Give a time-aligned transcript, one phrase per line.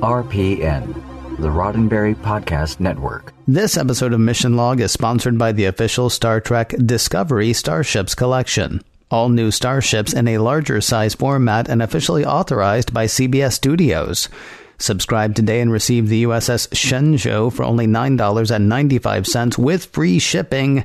[0.00, 0.94] RPN,
[1.38, 3.34] the Roddenberry Podcast Network.
[3.46, 8.82] This episode of Mission Log is sponsored by the official Star Trek Discovery Starships Collection.
[9.10, 14.30] All new starships in a larger size format and officially authorized by CBS Studios.
[14.78, 20.84] Subscribe today and receive the USS Shenzhou for only $9.95 with free shipping.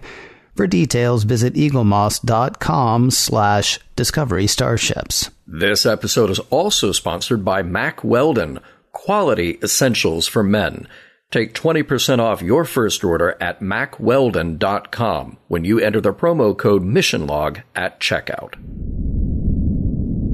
[0.56, 5.32] For details, visit eaglemoss.com slash discovery starships.
[5.48, 8.60] This episode is also sponsored by Mack Weldon,
[8.96, 10.88] quality essentials for men.
[11.30, 17.62] Take 20% off your first order at mackweldon.com when you enter the promo code MissionLog
[17.76, 18.56] at checkout.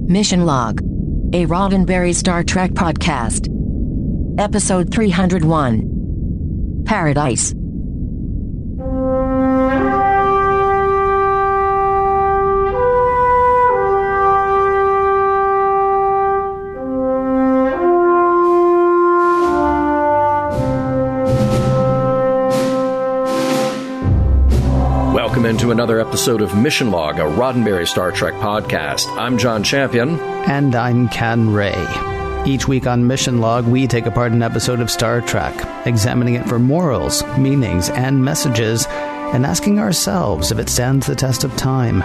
[0.07, 0.79] Mission Log,
[1.33, 3.47] a Roddenberry Star Trek podcast.
[4.39, 7.53] Episode 301 Paradise.
[25.42, 29.08] Welcome into another episode of Mission Log, a Roddenberry Star Trek podcast.
[29.17, 30.20] I'm John Champion.
[30.20, 31.83] And I'm Ken Ray.
[32.45, 35.56] Each week on Mission Log, we take apart an episode of Star Trek,
[35.88, 41.44] examining it for morals, meanings, and messages, and asking ourselves if it stands the test
[41.44, 42.02] of time.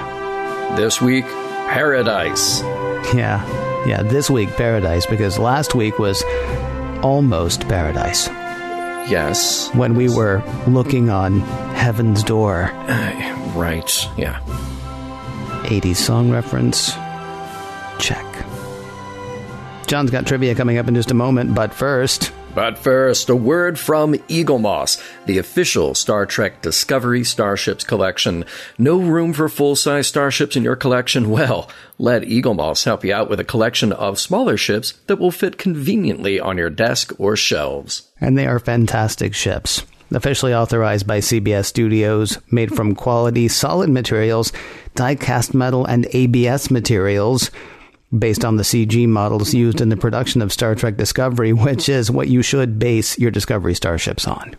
[0.75, 2.63] This week, Paradise.
[3.13, 3.45] Yeah,
[3.87, 6.25] yeah, this week, Paradise, because last week was
[7.03, 8.31] almost Paradise.
[9.09, 9.73] Yes.
[9.75, 11.41] When we were looking on
[11.75, 12.71] Heaven's Door.
[12.89, 14.41] Uh, right, yeah.
[15.65, 16.93] 80s song reference.
[17.99, 18.27] Check.
[19.87, 22.33] John's got trivia coming up in just a moment, but first.
[22.57, 28.47] But first, a word from Eaglemoss, the official Star Trek Discovery Starships collection.
[28.79, 31.29] No room for full size starships in your collection?
[31.37, 31.69] Well,
[31.99, 36.41] let Eaglemoss help you out with a collection of smaller ships that will fit conveniently
[36.41, 38.09] on your desk or shelves.
[38.23, 39.85] And they are fantastic ships.
[40.11, 44.51] Officially authorized by CBS Studios, made from quality, solid materials,
[44.95, 47.51] die cast metal, and ABS materials
[48.17, 52.11] based on the CG models used in the production of Star Trek Discovery, which is
[52.11, 54.57] what you should base your Discovery starships on.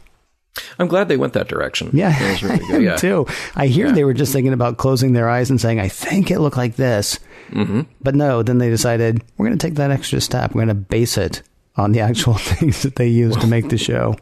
[0.79, 1.91] I'm glad they went that direction.
[1.93, 2.81] Yeah, that really good.
[2.81, 2.95] yeah.
[2.95, 3.27] too.
[3.55, 3.93] I hear yeah.
[3.93, 6.75] they were just thinking about closing their eyes and saying, "I think it looked like
[6.75, 7.19] this,"
[7.51, 7.81] mm-hmm.
[8.01, 8.43] but no.
[8.43, 10.53] Then they decided we're going to take that extra step.
[10.53, 11.43] We're going to base it
[11.75, 14.15] on the actual things that they used to make the show.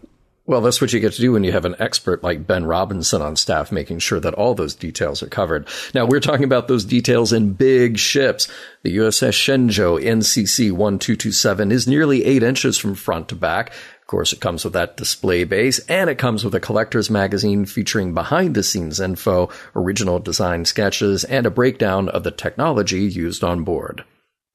[0.48, 3.20] Well, that's what you get to do when you have an expert like Ben Robinson
[3.20, 5.68] on staff, making sure that all those details are covered.
[5.96, 8.48] Now, we're talking about those details in big ships.
[8.84, 13.70] The USS Shenzhou NCC 1227 is nearly eight inches from front to back.
[14.02, 17.66] Of course, it comes with that display base and it comes with a collector's magazine
[17.66, 23.44] featuring behind the scenes info, original design sketches, and a breakdown of the technology used
[23.44, 24.04] on board.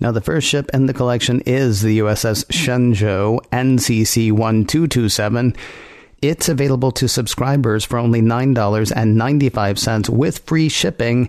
[0.01, 5.55] Now, the first ship in the collection is the USS Shenzhou NCC 1227.
[6.23, 11.29] It's available to subscribers for only $9.95 with free shipping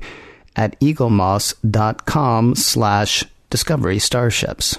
[0.56, 4.78] at eaglemoss.com slash discovery starships.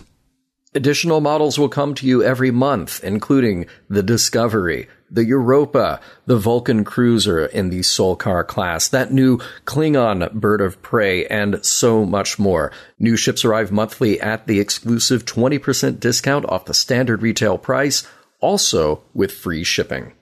[0.75, 6.83] Additional models will come to you every month, including the Discovery, the Europa, the Vulcan
[6.83, 12.72] Cruiser in the Solkar class, that new Klingon Bird of Prey, and so much more.
[12.99, 18.09] New ships arrive monthly at the exclusive 20% discount off the standard retail price,
[18.41, 20.15] also with free shipping.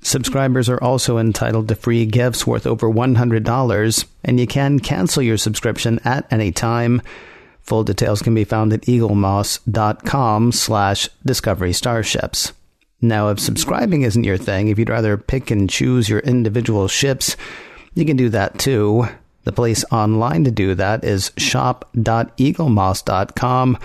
[0.00, 5.36] Subscribers are also entitled to free gifts worth over $100, and you can cancel your
[5.36, 7.02] subscription at any time.
[7.62, 12.52] Full details can be found at eaglemoss.com slash discovery starships.
[13.00, 17.36] Now, if subscribing isn't your thing, if you'd rather pick and choose your individual ships,
[17.94, 19.06] you can do that too.
[19.44, 23.78] The place online to do that is shop.eaglemoss.com.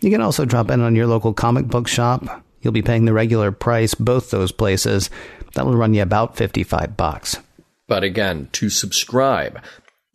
[0.00, 2.42] You can also drop in on your local comic book shop.
[2.62, 5.10] You'll be paying the regular price both those places.
[5.54, 7.36] That will run you about 55 bucks.
[7.86, 9.60] But again, to subscribe,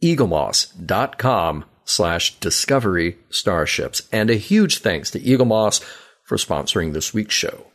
[0.02, 4.02] eaglemoss.com slash discovery starships.
[4.12, 5.82] And a huge thanks to Eaglemoss
[6.24, 7.68] for sponsoring this week's show.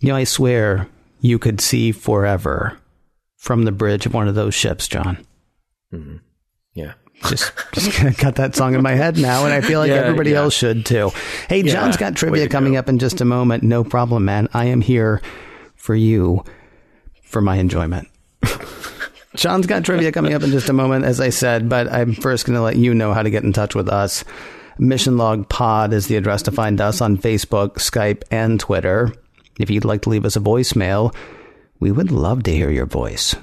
[0.00, 0.88] You know, I swear
[1.20, 2.78] you could see forever
[3.36, 5.24] from the bridge of one of those ships, John.
[5.92, 6.16] Mm-hmm.
[6.74, 6.94] Yeah.
[7.26, 10.30] just just got that song in my head now, and I feel like yeah, everybody
[10.30, 10.38] yeah.
[10.38, 11.10] else should too.
[11.48, 12.78] Hey, yeah, John's got trivia coming go.
[12.78, 13.64] up in just a moment.
[13.64, 14.48] No problem, man.
[14.54, 15.20] I am here
[15.74, 16.44] for you,
[17.24, 18.08] for my enjoyment.
[19.38, 22.44] John's got trivia coming up in just a moment, as I said, but I'm first
[22.44, 24.24] going to let you know how to get in touch with us.
[24.78, 29.12] Mission Log Pod is the address to find us on Facebook, Skype, and Twitter.
[29.60, 31.14] If you'd like to leave us a voicemail,
[31.78, 33.36] we would love to hear your voice.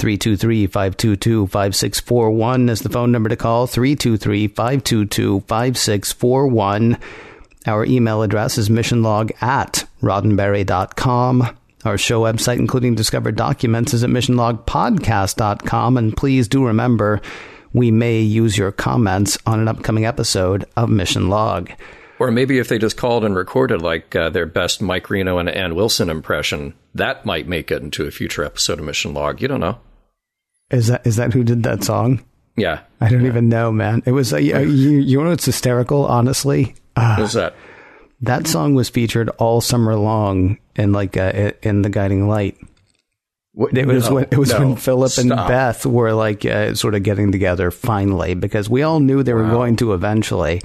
[0.00, 3.66] 323 522 5641 is the phone number to call.
[3.66, 6.98] 323 522 5641.
[7.66, 11.56] Our email address is missionlog at roddenberry.com.
[11.84, 15.96] Our show website, including discovered documents, is at missionlogpodcast.com.
[15.96, 17.22] And please do remember,
[17.72, 21.70] we may use your comments on an upcoming episode of Mission Log.
[22.18, 25.48] Or maybe if they just called and recorded like uh, their best Mike Reno and
[25.48, 29.40] Ann Wilson impression, that might make it into a future episode of Mission Log.
[29.40, 29.78] You don't know.
[30.70, 32.22] Is that is that who did that song?
[32.56, 33.28] Yeah, I don't yeah.
[33.28, 34.02] even know, man.
[34.04, 36.74] It was uh, you, you know it's hysterical, honestly.
[36.94, 37.54] Uh, What's that?
[38.22, 42.56] That song was featured all summer long in like uh, in the Guiding Light.
[43.52, 45.30] What, it was no, when it was no, when Philip and.
[45.30, 49.42] Beth were like uh, sort of getting together finally because we all knew they were
[49.44, 49.50] Wow.
[49.52, 50.60] going to eventually,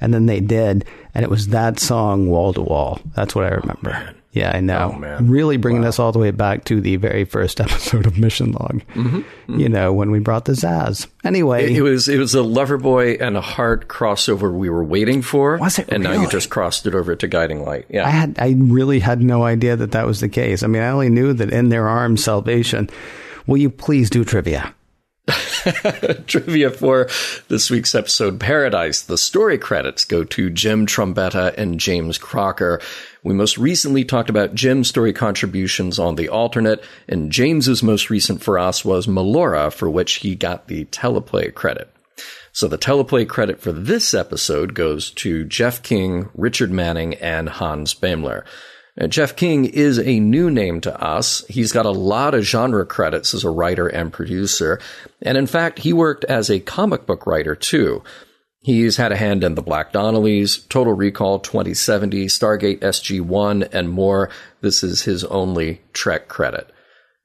[0.00, 3.00] and then they did, and it was that song wall to wall.
[3.16, 4.14] That's what I remember.
[4.32, 4.92] Yeah, I know.
[4.94, 5.28] Oh, man.
[5.28, 8.82] Really bringing us all the way back to the very first episode of Mission Log.
[9.48, 11.08] You know when we brought the Zaz.
[11.24, 11.74] Anyway, Mm-hmm.
[11.74, 15.56] It, it was it was a Loverboy and a Heart crossover we were waiting for.
[15.58, 17.86] Was it And now you just crossed it over to Guiding Light.
[17.90, 18.06] Yeah.
[18.06, 20.62] I had I really had no idea that that was the case.
[20.62, 22.88] I mean, I only knew that in their arms salvation.
[23.46, 24.72] Will you please do trivia?
[26.26, 27.08] Trivia for
[27.48, 29.02] this week's episode Paradise.
[29.02, 32.80] The story credits go to Jim Trombetta and James Crocker.
[33.22, 38.42] We most recently talked about Jim's story contributions on The Alternate, and James's most recent
[38.42, 41.92] for us was Melora, for which he got the teleplay credit.
[42.52, 47.94] So the teleplay credit for this episode goes to Jeff King, Richard Manning, and Hans
[47.94, 48.44] Beimler.
[49.00, 51.44] Uh, Jeff King is a new name to us.
[51.48, 54.78] He's got a lot of genre credits as a writer and producer.
[55.22, 58.02] And in fact, he worked as a comic book writer too.
[58.62, 64.28] He's had a hand in The Black Donnellys, Total Recall 2070, Stargate SG-1, and more.
[64.60, 66.70] This is his only Trek credit.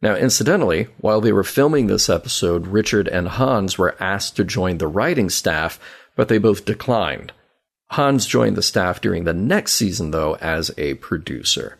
[0.01, 4.77] Now, incidentally, while they were filming this episode, Richard and Hans were asked to join
[4.77, 5.77] the writing staff,
[6.16, 7.33] but they both declined.
[7.92, 11.78] Hans joined the staff during the next season, though, as a producer.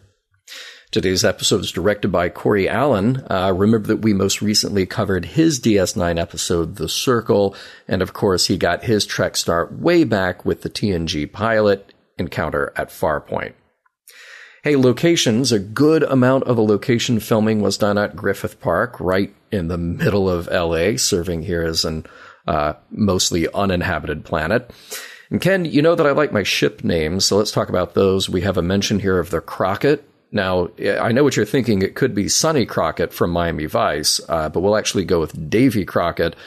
[0.92, 3.26] Today's episode is directed by Corey Allen.
[3.30, 7.56] Uh, remember that we most recently covered his DS9 episode, The Circle,
[7.88, 12.72] and of course, he got his Trek start way back with the TNG pilot, Encounter
[12.78, 13.56] at Farpoint.
[14.64, 15.52] Hey, locations.
[15.52, 19.78] A good amount of the location filming was done at Griffith Park, right in the
[19.78, 22.06] middle of LA, serving here as an
[22.48, 24.72] uh, mostly uninhabited planet.
[25.36, 28.30] And Ken, you know that I like my ship names, so let's talk about those.
[28.30, 30.08] We have a mention here of the Crockett.
[30.32, 31.82] Now, I know what you're thinking.
[31.82, 35.84] It could be Sonny Crockett from Miami Vice, uh, but we'll actually go with Davy
[35.84, 36.38] Crockett,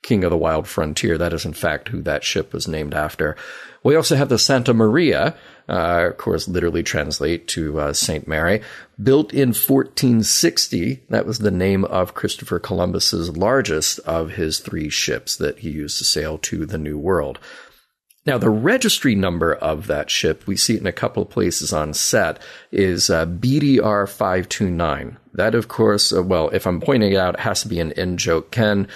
[0.00, 1.18] King of the Wild Frontier.
[1.18, 3.36] That is, in fact, who that ship was named after.
[3.82, 5.36] We also have the Santa Maria,
[5.68, 8.62] uh, of course, literally translate to uh, Saint Mary,
[9.02, 11.02] built in 1460.
[11.10, 15.98] That was the name of Christopher Columbus's largest of his three ships that he used
[15.98, 17.38] to sail to the New World.
[18.28, 21.72] Now, the registry number of that ship, we see it in a couple of places
[21.72, 22.38] on set,
[22.70, 25.16] is uh, BDR 529.
[25.32, 27.92] That, of course, uh, well, if I'm pointing it out, it has to be an
[27.92, 28.50] in joke.
[28.50, 28.86] Ken,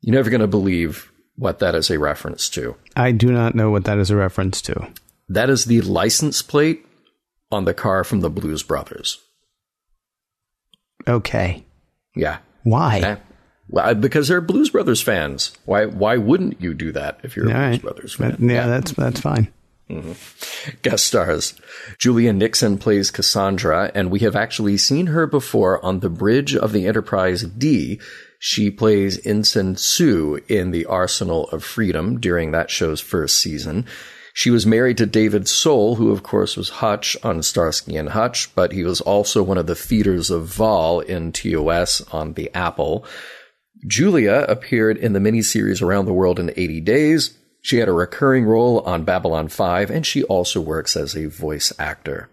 [0.00, 2.74] you're never going to believe what that is a reference to.
[2.96, 4.88] I do not know what that is a reference to.
[5.28, 6.86] That is the license plate
[7.50, 9.20] on the car from the Blues Brothers.
[11.06, 11.66] Okay.
[12.16, 12.38] Yeah.
[12.62, 13.18] Why?
[13.72, 15.52] Because they're Blues Brothers fans.
[15.64, 15.86] Why?
[15.86, 17.82] Why wouldn't you do that if you're a Blues right.
[17.82, 18.36] Brothers fan?
[18.40, 19.52] Yeah, that's that's fine.
[19.90, 20.76] Mm-hmm.
[20.82, 21.54] guest stars.
[21.98, 26.72] Julia Nixon plays Cassandra, and we have actually seen her before on the bridge of
[26.72, 28.00] the Enterprise D.
[28.38, 33.86] She plays Ensign T'Su in the Arsenal of Freedom during that show's first season.
[34.34, 38.54] She was married to David Soul, who of course was Hutch on Starsky and Hutch,
[38.54, 43.04] but he was also one of the feeders of Vaal in TOS on the Apple.
[43.86, 47.36] Julia appeared in the miniseries Around the World in 80 Days.
[47.60, 51.72] She had a recurring role on Babylon 5, and she also works as a voice
[51.78, 52.28] actor.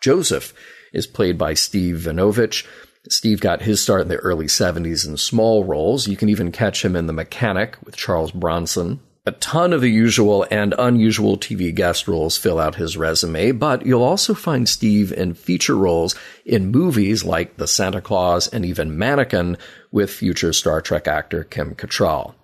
[0.00, 0.54] Joseph
[0.92, 2.66] is played by Steve Vinovich.
[3.08, 6.08] Steve got his start in the early 70s in small roles.
[6.08, 9.00] You can even catch him in The Mechanic with Charles Bronson.
[9.26, 13.84] A ton of the usual and unusual TV guest roles fill out his resume, but
[13.84, 16.14] you'll also find Steve in feature roles
[16.46, 19.58] in movies like The Santa Clause and even Mannequin
[19.90, 22.34] with future Star Trek actor Kim Cattrall.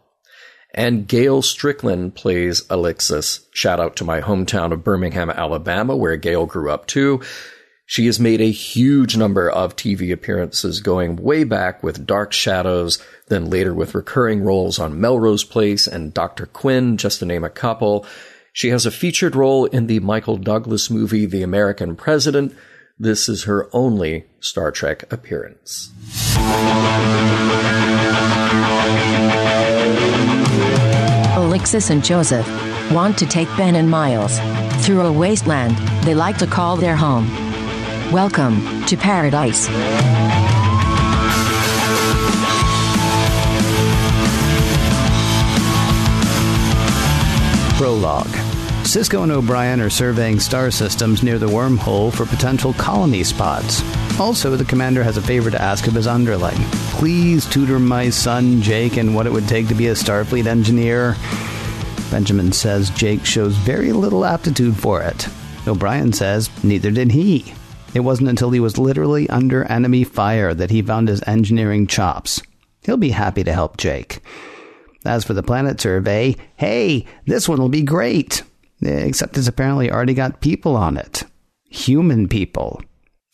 [0.75, 3.47] And Gail Strickland plays Alexis.
[3.53, 7.21] Shout out to my hometown of Birmingham, Alabama, where Gail grew up too.
[7.87, 12.99] She has made a huge number of TV appearances going way back with Dark Shadows,
[13.29, 16.47] then later with recurring roles on Melrose Place and Dr.
[16.47, 18.07] Quinn, just to name a couple.
[18.53, 22.57] She has a featured role in the Michael Douglas movie The American President.
[22.99, 25.91] This is her only Star Trek appearance.
[31.35, 32.47] Alexis and Joseph
[32.93, 34.39] want to take Ben and Miles
[34.87, 37.29] through a wasteland they like to call their home.
[38.13, 39.67] Welcome to paradise.
[47.77, 48.44] Prologue.
[48.95, 53.83] Sisko and O'Brien are surveying star systems near the wormhole for potential colony spots.
[54.21, 56.55] Also, the commander has a favor to ask of his underling.
[56.93, 61.17] Please tutor my son Jake in what it would take to be a Starfleet engineer.
[62.09, 65.27] Benjamin says Jake shows very little aptitude for it.
[65.67, 67.53] O'Brien says neither did he.
[67.95, 72.41] It wasn't until he was literally under enemy fire that he found his engineering chops.
[72.85, 74.21] He'll be happy to help Jake.
[75.05, 78.45] As for the planet survey, hey, this one will be great.
[78.81, 81.25] Except it's apparently already got people on it.
[81.71, 82.83] Human people.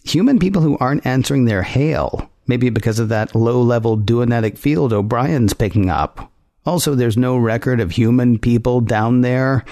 [0.04, 2.30] Human people who aren't answering their hail.
[2.46, 6.32] Maybe because of that low level duonetic field O'Brien's picking up.
[6.66, 9.64] Also, there's no record of human people down there.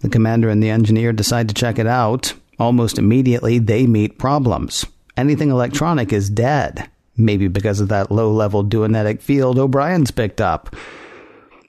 [0.00, 2.34] The commander and the engineer decide to check it out.
[2.58, 4.84] Almost immediately, they meet problems.
[5.16, 6.88] Anything electronic is dead.
[7.16, 10.74] Maybe because of that low level duonetic field O'Brien's picked up.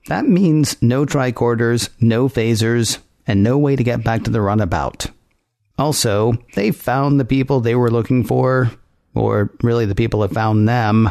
[0.08, 5.08] That means no tricorders, no phasers, and no way to get back to the runabout.
[5.77, 8.72] Also, they found the people they were looking for,
[9.15, 11.10] or really the people have found them.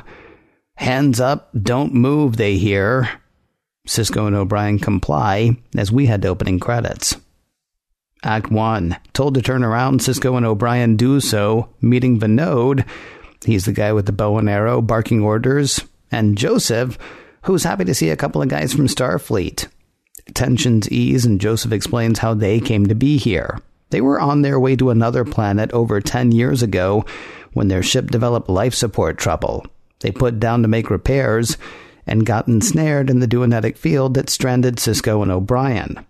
[0.76, 3.08] Hands up, don't move, they hear.
[3.86, 7.16] Sisko and O'Brien comply as we head to opening credits.
[8.22, 8.96] Act 1.
[9.12, 12.86] Told to turn around, Sisko and O'Brien do so, meeting Vinod.
[13.44, 15.80] He's the guy with the bow and arrow barking orders,
[16.12, 16.96] and Joseph,
[17.42, 19.66] who's happy to see a couple of guys from Starfleet.
[20.34, 23.60] Tensions ease, and Joseph explains how they came to be here.
[23.90, 27.04] They were on their way to another planet over 10 years ago
[27.52, 29.66] when their ship developed life support trouble.
[30.00, 31.56] They put down to make repairs
[32.06, 36.04] and got ensnared in the duonetic field that stranded Sisko and O'Brien.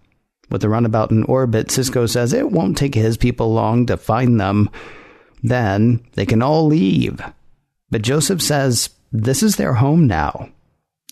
[0.50, 4.40] With the runabout in orbit, Sisko says it won't take his people long to find
[4.40, 4.70] them.
[5.42, 7.20] Then they can all leave.
[7.90, 10.50] But Joseph says this is their home now.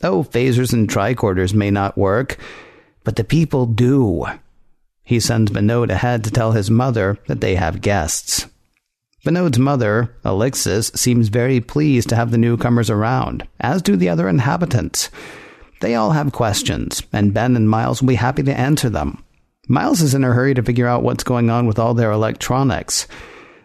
[0.02, 2.38] Oh, phasers and tricorders may not work,
[3.04, 4.26] but the people do.
[5.02, 8.46] He sends Vinod ahead to tell his mother that they have guests.
[9.24, 14.28] Vinod's mother, Alexis, seems very pleased to have the newcomers around, as do the other
[14.28, 15.10] inhabitants.
[15.80, 19.22] They all have questions, and Ben and Miles will be happy to answer them.
[19.68, 23.06] Miles is in a hurry to figure out what's going on with all their electronics.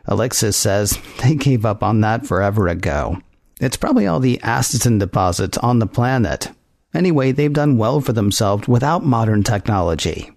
[0.06, 3.22] Alexis says they gave up on that forever ago.
[3.62, 6.52] It's probably all the astatine deposits on the planet.
[6.96, 10.32] Anyway, they've done well for themselves without modern technology.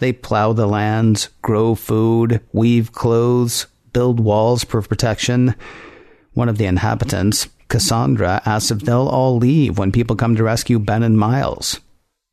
[0.00, 5.54] They plow the lands, grow food, weave clothes, build walls for protection.
[6.32, 10.78] One of the inhabitants, Cassandra, asks if they'll all leave when people come to rescue
[10.78, 11.78] Ben and Miles.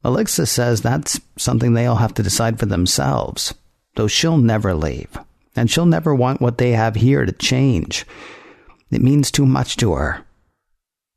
[0.03, 3.53] Alexis says that's something they'll have to decide for themselves,
[3.96, 5.17] though she'll never leave,
[5.55, 8.05] and she'll never want what they have here to change.
[8.91, 10.24] It means too much to her.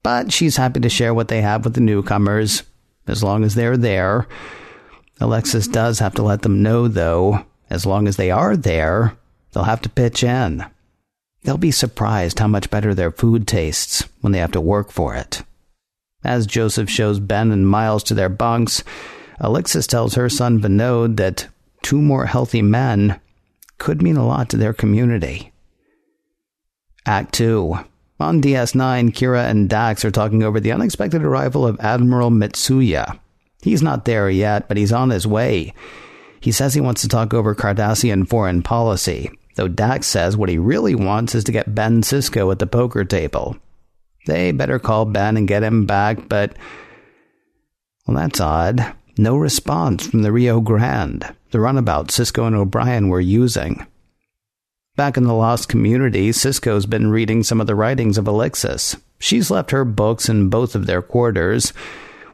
[0.08, 2.62] But she's happy to share what they have with the newcomers,
[3.06, 4.26] as long as they're there.
[5.20, 9.18] Alexis does have to let them know, though, as long as they are there,
[9.52, 10.64] they'll have to pitch in.
[11.42, 15.14] They'll be surprised how much better their food tastes when they have to work for
[15.14, 15.42] it.
[16.24, 18.82] As Joseph shows Ben and Miles to their bunks,
[19.40, 21.48] Alexis tells her son Vinod that
[21.82, 23.20] two more healthy men
[23.76, 25.52] could mean a lot to their community.
[27.04, 27.78] Act 2
[28.20, 33.18] on DS9, Kira and Dax are talking over the unexpected arrival of Admiral Mitsuya.
[33.62, 35.72] He's not there yet, but he's on his way.
[36.40, 40.58] He says he wants to talk over Cardassian foreign policy, though Dax says what he
[40.58, 43.56] really wants is to get Ben Sisko at the poker table.
[44.26, 46.56] They better call Ben and get him back, but.
[48.06, 48.94] Well, that's odd.
[49.16, 53.86] No response from the Rio Grande, the runabout Sisko and O'Brien were using.
[54.98, 58.96] Back in the Lost Community, Sisko's been reading some of the writings of Alexis.
[59.20, 61.72] She's left her books in both of their quarters.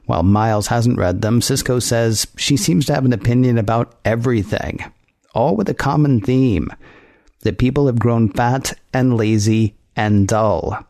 [0.06, 4.82] While Miles hasn't read them, Sisko says she seems to have an opinion about everything,
[5.34, 6.70] all with a common theme
[7.40, 10.86] that people have grown fat and lazy and dull.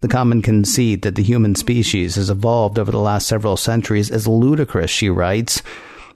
[0.00, 4.28] The common conceit that the human species has evolved over the last several centuries is
[4.28, 5.60] ludicrous, she writes.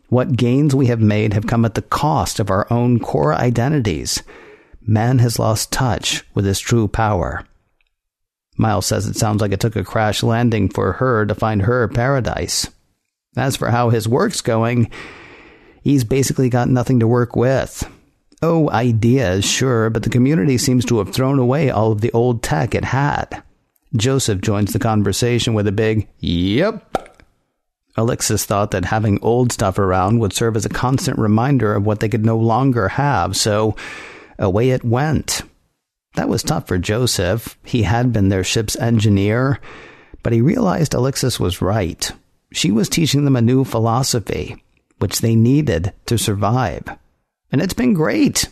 [0.09, 4.23] What gains we have made have come at the cost of our own core identities
[4.89, 7.45] man has lost touch with his true power.
[8.57, 11.87] Miles says it sounds like it took a crash landing for her to find her
[11.87, 12.69] paradise.
[13.37, 14.91] As for how his work's going,
[15.83, 17.89] he's basically got nothing to work with.
[18.41, 22.43] Oh, ideas, sure, but the community seems to have thrown away all of the old
[22.43, 23.43] tech it had.
[23.95, 26.95] Joseph joins the conversation with a big, Yep.
[27.97, 32.01] Alexis thought that having old stuff around would serve as a constant reminder of what
[32.01, 33.77] they could no longer have, so
[34.39, 35.43] away it went.
[36.15, 37.59] That was tough for Joseph.
[37.65, 39.61] He had been their ship's engineer,
[40.23, 42.11] but he realized Alexis was right.
[42.53, 44.63] She was teaching them a new philosophy,
[44.99, 46.85] which they needed to survive.
[47.53, 48.49] And it's been great.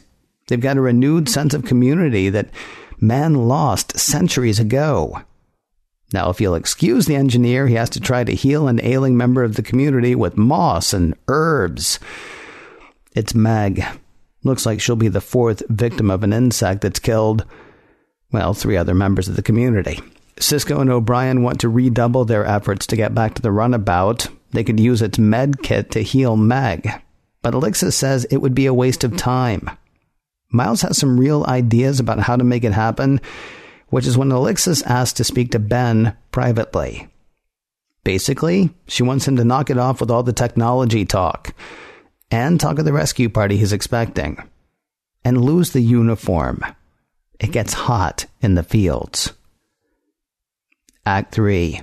[0.48, 2.50] They've got a renewed sense of community that
[3.00, 5.22] man lost centuries ago.
[6.12, 9.42] Now, if you'll excuse the engineer, he has to try to heal an ailing member
[9.42, 11.98] of the community with moss and herbs.
[13.14, 13.84] It's Meg.
[14.46, 17.44] Looks like she'll be the fourth victim of an insect that's killed,
[18.30, 20.00] well, three other members of the community.
[20.36, 24.28] Sisko and O'Brien want to redouble their efforts to get back to the runabout.
[24.52, 26.88] They could use its med kit to heal Meg.
[27.42, 29.68] But Alexis says it would be a waste of time.
[30.52, 33.20] Miles has some real ideas about how to make it happen,
[33.88, 37.08] which is when Alexis asks to speak to Ben privately.
[38.04, 41.52] Basically, she wants him to knock it off with all the technology talk
[42.30, 44.42] and talk of the rescue party he's expecting
[45.24, 46.64] and lose the uniform.
[47.40, 49.32] It gets hot in the fields.
[51.04, 51.80] Act 3.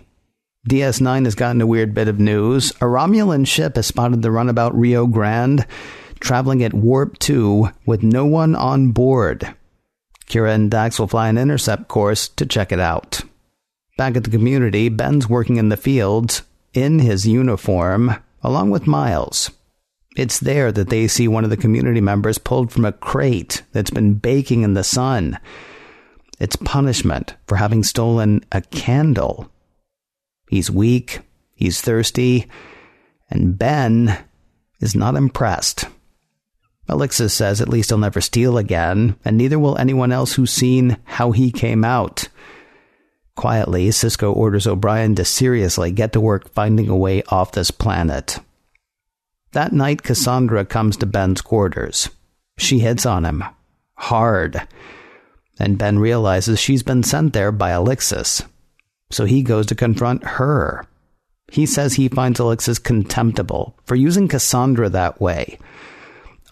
[0.67, 2.71] DS9 has gotten a weird bit of news.
[2.71, 5.65] A Romulan ship has spotted the runabout Rio Grande
[6.21, 9.53] traveling at warp 2 with no one on board.
[10.27, 13.21] Kira and Dax will fly an intercept course to check it out.
[13.97, 19.51] Back at the community, Ben's working in the fields, in his uniform, along with Miles.
[20.15, 23.89] It's there that they see one of the community members pulled from a crate that's
[23.89, 25.39] been baking in the sun.
[26.39, 29.49] It's punishment for having stolen a candle.
[30.49, 31.21] He's weak,
[31.55, 32.47] he's thirsty,
[33.29, 34.23] and Ben
[34.79, 35.85] is not impressed.
[36.89, 40.97] Alexis says at least he'll never steal again, and neither will anyone else who's seen
[41.05, 42.27] how he came out.
[43.35, 48.39] Quietly, Sisko orders O'Brien to seriously get to work finding a way off this planet.
[49.53, 52.09] That night, Cassandra comes to Ben's quarters.
[52.57, 53.43] She hits on him.
[53.95, 54.67] Hard.
[55.59, 58.43] And Ben realizes she's been sent there by Alexis.
[59.11, 60.85] So he goes to confront her.
[61.51, 65.59] He says he finds Alexis contemptible for using Cassandra that way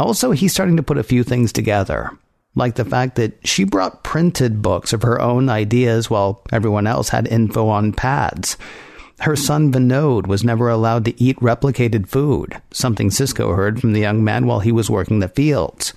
[0.02, 2.18] also, he's starting to put a few things together,
[2.56, 7.10] like the fact that she brought printed books of her own ideas while everyone else
[7.10, 8.58] had info on pads.
[9.22, 14.00] Her son Vinod was never allowed to eat replicated food, something Sisko heard from the
[14.00, 15.94] young man while he was working the fields.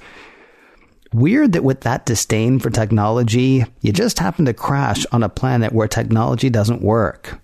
[1.10, 5.72] Weird that with that disdain for technology, you just happen to crash on a planet
[5.72, 7.40] where technology doesn't work.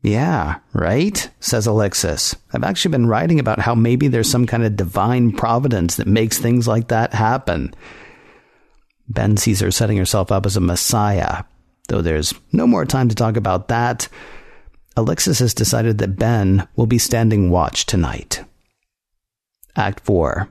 [0.00, 1.28] Yeah, right?
[1.38, 2.34] says Alexis.
[2.54, 6.38] I've actually been writing about how maybe there's some kind of divine providence that makes
[6.38, 7.74] things like that happen.
[9.06, 11.44] Ben sees her setting herself up as a messiah.
[11.88, 14.08] Though there's no more time to talk about that,
[14.96, 18.44] Alexis has decided that Ben will be standing watch tonight.
[19.74, 20.48] Act 4.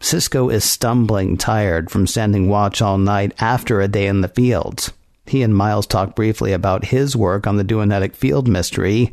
[0.00, 4.92] Sisko is stumbling tired from standing watch all night after a day in the fields.
[5.26, 9.12] He and Miles talk briefly about his work on the Duonetic Field mystery.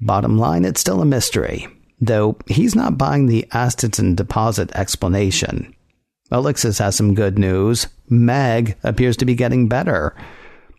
[0.00, 1.68] Bottom line, it's still a mystery,
[2.00, 5.74] though he's not buying the astatine deposit explanation.
[6.30, 7.86] Alexis has some good news.
[8.08, 10.14] Meg appears to be getting better.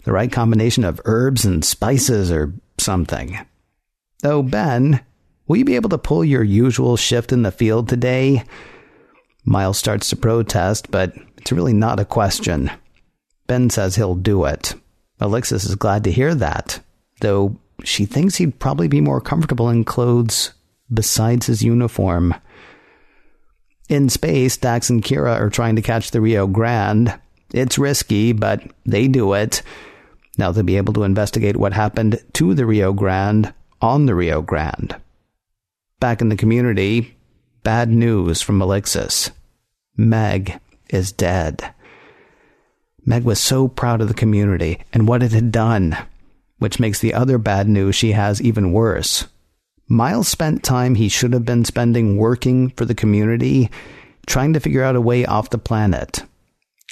[0.04, 3.38] The right combination of herbs and spices or something.
[4.24, 5.02] Oh, Ben,
[5.48, 8.44] will you be able to pull your usual shift in the field today?
[9.46, 12.70] Miles starts to protest, but it's really not a question.
[13.48, 14.74] Ben says he'll do it.
[15.20, 16.80] Alexis is glad to hear that,
[17.22, 20.54] though she thinks he'd probably be more comfortable in clothes
[20.94, 22.34] besides his uniform.
[23.90, 27.18] In space, Dax and Kira are trying to catch the Rio Grande.
[27.54, 29.62] It's risky, but they do it.
[30.38, 34.42] Now they'll be able to investigate what happened to the Rio Grande on the Rio
[34.42, 34.96] Grande.
[36.00, 37.18] Back in the community,
[37.64, 39.32] bad news from Alexis.
[39.96, 41.74] Meg is dead.
[43.06, 45.98] Meg was so proud of the community and what it had done,
[46.60, 49.26] which makes the other bad news she has even worse.
[49.88, 53.72] Miles spent time he should have been spending working for the community,
[54.26, 56.24] trying to figure out a way off the planet.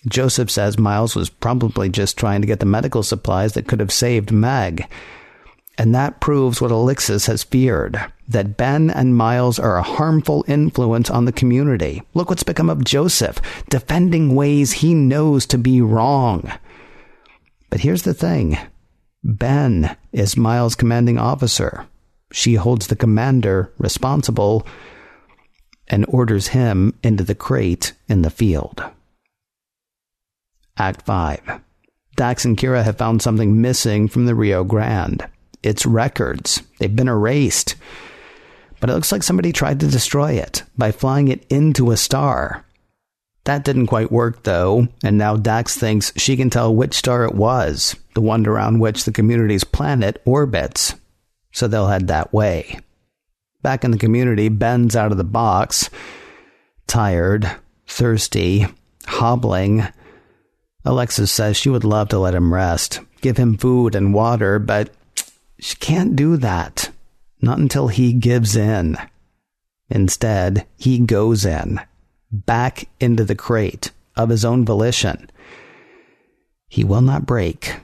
[0.08, 3.92] Joseph says Miles was probably just trying to get the medical supplies that could have
[3.92, 4.88] saved Meg.
[5.78, 11.10] And that proves what Alexis has feared that Ben and Miles are a harmful influence
[11.10, 12.02] on the community.
[12.14, 13.40] Look what's become of Joseph,
[13.70, 16.52] defending ways he knows to be wrong.
[17.70, 18.58] But here's the thing
[19.24, 21.86] Ben is Miles' commanding officer.
[22.32, 24.66] She holds the commander responsible
[25.88, 28.84] and orders him into the crate in the field.
[30.78, 31.62] Act 5.
[32.16, 35.28] Dax and Kira have found something missing from the Rio Grande.
[35.64, 36.62] its records.
[36.80, 37.76] They've been erased.
[38.80, 42.64] But it looks like somebody tried to destroy it by flying it into a star.
[43.46, 47.36] That didn't quite work, though, and now Dax thinks she can tell which star it
[47.36, 50.94] was, the one around which the community's planet orbits.
[51.52, 52.80] So they'll head that way.
[53.62, 55.90] Back in the community, Ben's out of the box,
[56.86, 57.50] tired,
[57.88, 58.68] thirsty,
[59.08, 59.88] hobbling.
[60.86, 64.92] Alexis says she would love to let him rest, give him food and water, but
[65.60, 66.92] she can't do that.
[67.42, 68.98] Not until he gives in.
[69.90, 71.80] Instead, he goes in
[72.32, 75.30] back into the crate of his own volition.
[76.68, 77.76] He will not break.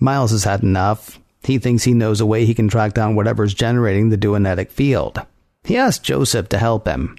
[0.00, 1.18] Miles has had enough.
[1.42, 5.20] He thinks he knows a way he can track down whatever's generating the duonetic field.
[5.64, 7.16] He asks Joseph to help him.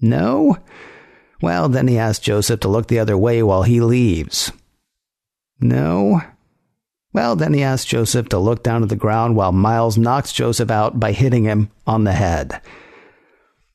[0.00, 0.58] No?
[1.42, 4.52] Well, then he asks Joseph to look the other way while he leaves.
[5.60, 6.22] No?
[7.12, 10.70] Well, then he asks Joseph to look down at the ground while Miles knocks Joseph
[10.70, 12.60] out by hitting him on the head.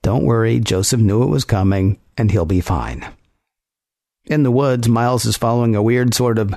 [0.02, 3.06] Don't worry, Joseph knew it was coming, and he'll be fine.
[4.26, 6.56] In the woods, Miles is following a weird sort of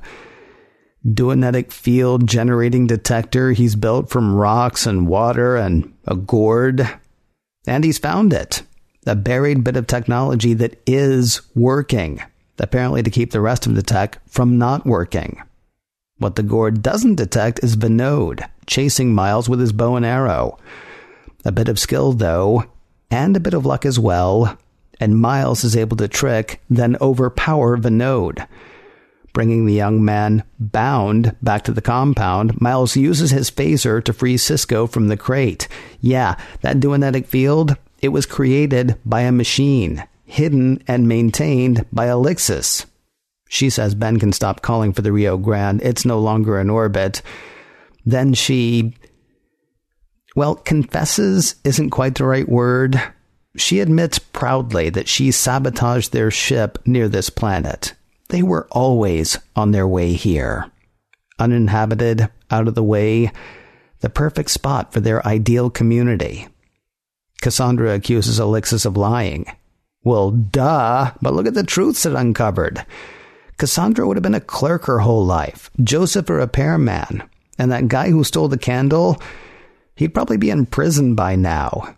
[1.11, 6.89] duonetic field generating detector he's built from rocks and water and a gourd.
[7.67, 8.63] And he's found it.
[9.07, 12.23] A buried bit of technology that is working,
[12.59, 15.43] apparently to keep the rest of the tech from not working.
[16.19, 20.59] What the gourd doesn't detect is Vinod, chasing Miles with his bow and arrow.
[21.45, 22.65] A bit of skill, though,
[23.11, 24.57] and a bit of luck as well,
[24.99, 28.47] and Miles is able to trick, then overpower Vinod.
[29.35, 34.37] Bringing the young man bound back to the compound, Miles uses his phaser to free
[34.37, 35.69] Sisko from the crate.
[36.01, 42.85] Yeah, that duonetic field, it was created by a machine, hidden and maintained by Alexis.
[43.49, 45.81] She says Ben can stop calling for the Rio Grande.
[45.81, 47.23] It's no longer in orbit.
[48.05, 48.95] Then she
[50.37, 53.01] well, confesses isn't quite the right word.
[53.57, 57.95] She admits proudly that she sabotaged their ship near this planet.
[58.29, 60.71] They were always on their way here.
[61.39, 63.33] Uninhabited, out of the way,
[64.01, 66.49] the perfect spot for their ideal community.
[67.45, 69.45] Cassandra accuses Alexis of lying.
[70.03, 72.87] Well, duh, but look at the truths it uncovered.
[73.59, 77.23] Cassandra would have been a clerk her whole life, Joseph a repairman,
[77.59, 79.21] and that guy who stole the candle,
[79.95, 81.95] he'd probably be in prison by now.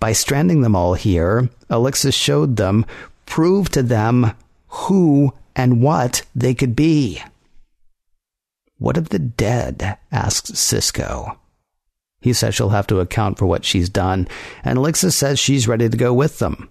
[0.00, 2.86] By stranding them all here, Alexis showed them,
[3.26, 4.32] proved to them
[4.68, 7.20] who and what they could be.
[8.78, 9.98] What of the dead?
[10.10, 11.36] asks Sisko.
[12.24, 14.26] He says she'll have to account for what she's done,
[14.64, 16.70] and Alexis says she's ready to go with them.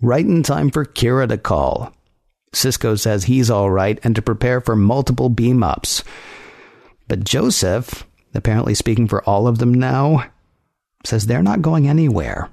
[0.00, 1.94] Right in time for Kira to call.
[2.54, 6.02] Sisko says he's all right and to prepare for multiple beam ups.
[7.06, 10.24] But Joseph, apparently speaking for all of them now,
[11.04, 12.48] says they're not going anywhere.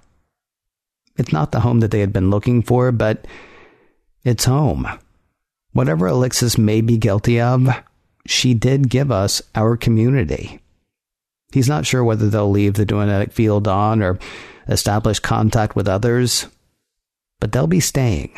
[1.15, 3.25] It's not the home that they had been looking for, but
[4.25, 4.89] it's home.
[5.71, 7.69] Whatever Alexis may be guilty of,
[8.27, 10.61] she did give us our community.
[11.51, 14.19] He's not sure whether they'll leave the duonetic field on or
[14.67, 16.47] establish contact with others,
[17.39, 18.31] but they'll be staying.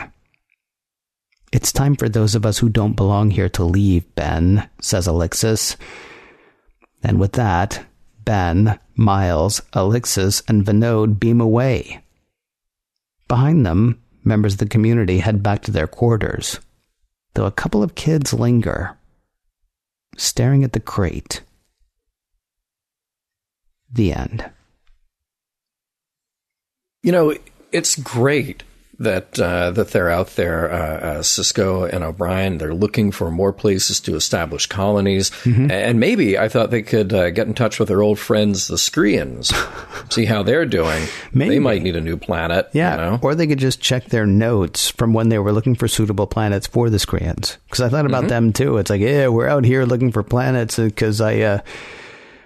[1.51, 5.77] It's time for those of us who don't belong here to leave, Ben, says Alexis.
[7.03, 7.85] And with that,
[8.25, 12.03] Ben, Miles, Alexis, and Vinod beam away.
[13.27, 16.59] Behind them, members of the community head back to their quarters,
[17.35, 18.97] though a couple of kids linger,
[20.17, 21.41] staring at the crate.
[23.93, 24.49] The end.
[27.03, 27.35] You know,
[27.71, 28.63] it's great
[28.99, 30.71] that uh, that they're out there.
[30.71, 35.69] Uh, uh, Sisko and O'Brien, they're looking for more places to establish colonies, mm-hmm.
[35.69, 38.75] and maybe I thought they could uh, get in touch with their old friends, the
[38.75, 39.53] Skrreeans,
[40.13, 41.07] see how they're doing.
[41.33, 41.55] Maybe.
[41.55, 42.69] They might need a new planet.
[42.73, 43.19] Yeah, you know?
[43.21, 46.67] or they could just check their notes from when they were looking for suitable planets
[46.67, 47.57] for the Skrreeans.
[47.65, 48.29] Because I thought about mm-hmm.
[48.29, 48.77] them too.
[48.77, 51.59] It's like, yeah, we're out here looking for planets because I uh,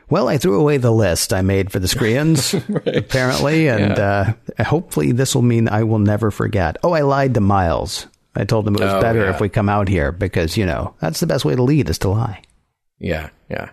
[0.09, 2.95] well, I threw away the list I made for the Skrreeans, right.
[2.95, 4.33] apparently, and yeah.
[4.57, 6.77] uh, hopefully this will mean I will never forget.
[6.83, 8.07] Oh, I lied to Miles.
[8.35, 9.31] I told him it was oh, better yeah.
[9.31, 11.97] if we come out here because, you know, that's the best way to lead is
[11.99, 12.41] to lie.
[12.99, 13.71] Yeah, yeah.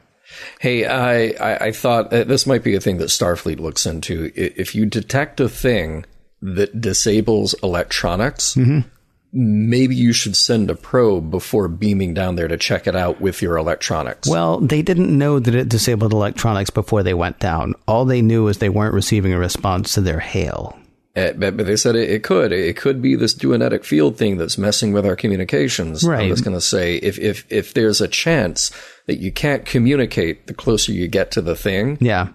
[0.59, 4.33] Hey, I, I, I thought uh, this might be a thing that Starfleet looks into.
[4.35, 6.07] If you detect a thing
[6.41, 8.89] that disables electronics, mm-hmm
[9.35, 13.43] maybe you should send a probe before beaming down there to check it out with
[13.43, 14.29] your electronics.
[14.29, 17.75] Well, they didn't know that it disabled electronics before they went down.
[17.89, 20.79] All they knew is they weren't receiving a response to their hail.
[21.17, 22.53] Uh, but, but, they said it, it, could.
[22.53, 26.03] It could be this duonetic field thing that's messing with our communications.
[26.03, 26.27] Right.
[26.27, 28.73] I was going to say if if if there's a chance
[29.07, 32.31] that you can't communicate the closer you get to the thing, yeah,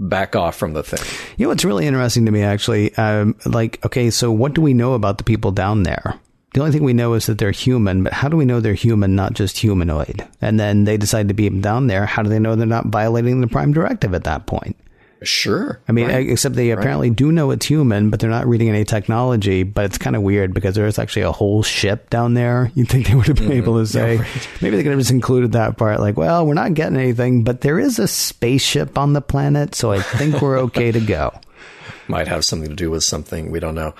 [0.00, 0.98] back off from the thing.
[1.36, 4.74] You know what's really interesting to me, actually, um, like okay, so what do we
[4.74, 6.18] know about the people down there?
[6.54, 8.74] The only thing we know is that they're human, but how do we know they're
[8.74, 10.26] human, not just humanoid?
[10.40, 12.06] And then they decide to beam down there.
[12.06, 14.76] How do they know they're not violating the Prime Directive at that point?
[15.22, 15.80] Sure.
[15.88, 16.28] I mean, right.
[16.30, 17.16] except they apparently right.
[17.16, 19.62] do know it's human, but they're not reading any technology.
[19.62, 22.70] But it's kind of weird because there's actually a whole ship down there.
[22.74, 23.58] You'd think they would have been mm-hmm.
[23.58, 24.48] able to say, yeah, right.
[24.60, 26.00] maybe they could have just included that part.
[26.00, 29.92] Like, well, we're not getting anything, but there is a spaceship on the planet, so
[29.92, 31.38] I think we're okay to go.
[32.08, 33.94] Might have something to do with something we don't know.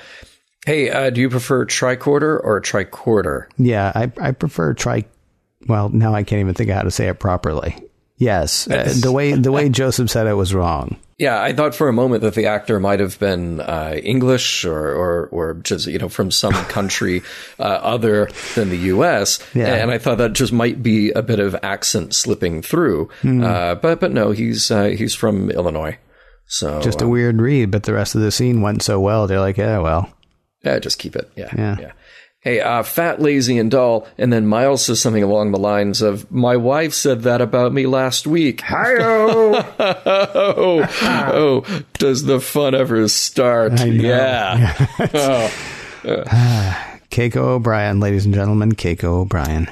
[0.69, 3.47] Hey, uh, do you prefer tricorder or tricorder?
[3.57, 5.07] Yeah, I I prefer tri.
[5.67, 7.75] Well, now I can't even think of how to say it properly.
[8.19, 10.99] Yes, uh, the way the way Joseph said it was wrong.
[11.17, 14.77] Yeah, I thought for a moment that the actor might have been uh, English or,
[14.77, 17.23] or, or just you know from some country
[17.59, 19.39] uh, other than the U.S.
[19.55, 19.75] Yeah.
[19.75, 23.09] and I thought that just might be a bit of accent slipping through.
[23.23, 23.43] Mm.
[23.43, 25.97] Uh, but but no, he's uh, he's from Illinois.
[26.45, 29.27] So just a uh, weird read, but the rest of the scene went so well.
[29.27, 30.13] They're like, yeah, well,
[30.63, 31.31] yeah, just keep it.
[31.37, 31.77] Yeah, yeah.
[31.81, 31.93] yeah
[32.41, 34.07] hey, uh, fat, lazy, and dull.
[34.17, 37.87] And then Miles says something along the lines of, my wife said that about me
[37.87, 38.61] last week.
[38.63, 39.75] Hi-oh!
[39.79, 43.85] oh, oh, does the fun ever start?
[43.85, 44.75] Yeah.
[45.15, 45.53] oh.
[47.11, 49.69] Keiko O'Brien, ladies and gentlemen, Keiko O'Brien.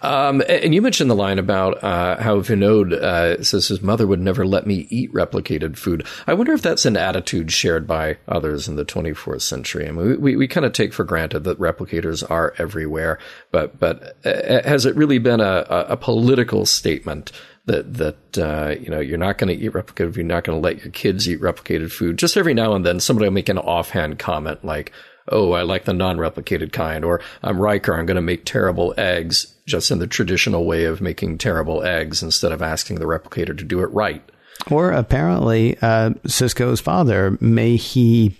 [0.00, 4.20] Um, and you mentioned the line about uh, how Vinod uh, says his mother would
[4.20, 6.06] never let me eat replicated food.
[6.26, 9.88] I wonder if that's an attitude shared by others in the 24th century.
[9.88, 13.18] I mean, we, we, kind of take for granted that replicators are everywhere,
[13.50, 17.32] but but uh, has it really been a, a political statement?
[17.64, 20.62] that that uh, you know you're not going to eat replicated you're not going to
[20.62, 22.18] let your kids eat replicated food.
[22.18, 24.92] Just every now and then, somebody will make an offhand comment like,
[25.28, 29.52] "Oh, I like the non-replicated kind," or "I'm Riker, I'm going to make terrible eggs."
[29.66, 33.64] just in the traditional way of making terrible eggs instead of asking the replicator to
[33.64, 34.22] do it right.
[34.70, 38.36] Or apparently, uh, Sisko's father, may he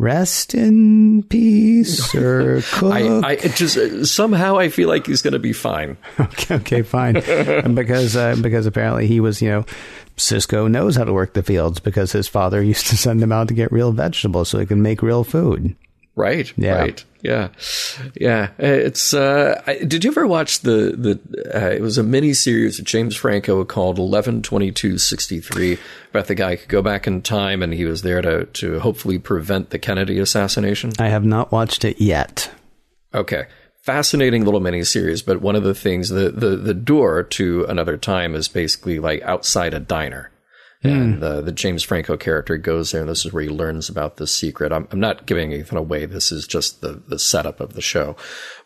[0.00, 2.92] rest in peace or cook.
[2.92, 5.96] I, I just somehow I feel like he's going to be fine.
[6.20, 7.14] okay, okay, fine.
[7.74, 9.64] because uh, because apparently he was, you know,
[10.16, 13.48] Sisko knows how to work the fields because his father used to send him out
[13.48, 15.76] to get real vegetables so he can make real food.
[16.16, 16.52] Right.
[16.56, 16.78] Yeah.
[16.78, 17.04] Right.
[17.22, 17.48] Yeah.
[18.14, 18.50] Yeah.
[18.58, 22.78] It's, uh, I, did you ever watch the, the, uh, it was a mini series
[22.78, 25.78] of James Franco called 11.22.63
[26.10, 28.80] about the guy who could go back in time and he was there to, to
[28.80, 30.92] hopefully prevent the Kennedy assassination?
[30.98, 32.50] I have not watched it yet.
[33.14, 33.46] Okay.
[33.82, 37.96] Fascinating little mini series, but one of the things, the, the, the door to another
[37.96, 40.30] time is basically like outside a diner.
[40.82, 41.20] And mm.
[41.20, 44.34] the, the James Franco character goes there, and this is where he learns about this
[44.34, 44.72] secret.
[44.72, 46.06] I'm, I'm not giving anything away.
[46.06, 48.16] This is just the, the setup of the show.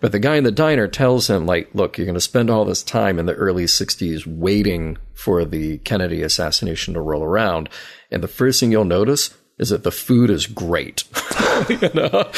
[0.00, 2.64] But the guy in the diner tells him, like, look, you're going to spend all
[2.64, 7.68] this time in the early 60s waiting for the Kennedy assassination to roll around.
[8.12, 11.02] And the first thing you'll notice is that the food is great.
[11.68, 12.30] you know?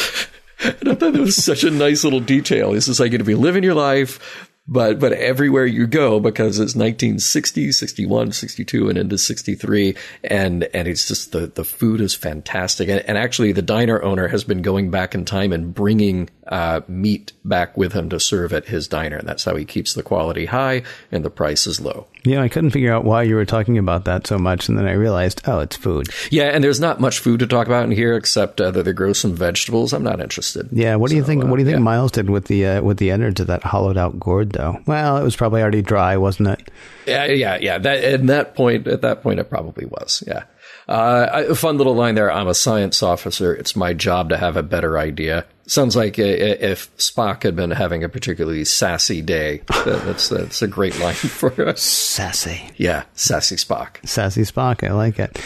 [0.65, 2.73] And I thought that was such a nice little detail.
[2.73, 6.59] This is like, if you live living your life, but but everywhere you go because
[6.59, 12.15] it's 1960 61 62 and into 63 and and it's just the the food is
[12.15, 12.89] fantastic.
[12.89, 16.81] And, and actually the diner owner has been going back in time and bringing uh,
[16.89, 20.03] meat back with him to serve at his diner and that's how he keeps the
[20.03, 23.45] quality high and the price is low yeah i couldn't figure out why you were
[23.45, 26.81] talking about that so much and then i realized oh it's food yeah and there's
[26.81, 29.93] not much food to talk about in here except uh, that they grow some vegetables
[29.93, 31.83] i'm not interested yeah what do you think uh, what do you think yeah.
[31.83, 34.81] miles did with the uh, with the innards of that hollowed out gourd though.
[34.87, 36.71] Well, it was probably already dry, wasn't it?
[37.07, 37.79] Yeah, yeah, yeah.
[37.79, 40.23] That at that point, at that point, it probably was.
[40.27, 40.45] Yeah.
[40.89, 42.31] Uh, a fun little line there.
[42.31, 43.55] I'm a science officer.
[43.55, 45.45] It's my job to have a better idea.
[45.69, 49.63] Sounds like if Spock had been having a particularly sassy day.
[49.85, 51.83] That's that's a great line for us.
[51.83, 52.71] Sassy.
[52.77, 54.07] Yeah, sassy Spock.
[54.07, 54.87] Sassy Spock.
[54.89, 55.37] I like it.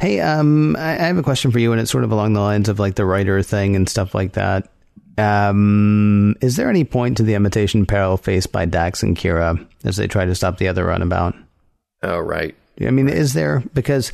[0.00, 2.70] Hey, um, I have a question for you, and it's sort of along the lines
[2.70, 4.68] of like the writer thing and stuff like that.
[5.18, 9.96] Um, is there any point to the imitation peril faced by Dax and Kira as
[9.96, 11.34] they try to stop the other runabout?
[12.02, 12.54] Oh, right.
[12.80, 14.12] I mean, is there because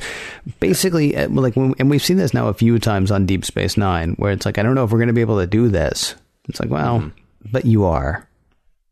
[0.59, 4.13] basically, uh, like, and we've seen this now a few times on Deep Space Nine,
[4.13, 6.15] where it's like, I don't know if we're going to be able to do this.
[6.47, 7.49] It's like, well, mm-hmm.
[7.51, 8.27] but you are.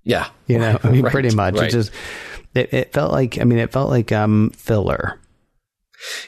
[0.03, 1.55] Yeah, you know, I mean, right, pretty much.
[1.55, 1.67] Right.
[1.67, 1.91] It just
[2.53, 5.19] it, it felt like, I mean, it felt like um filler.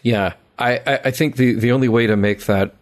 [0.03, 2.75] Yeah, I I think the the only way to make that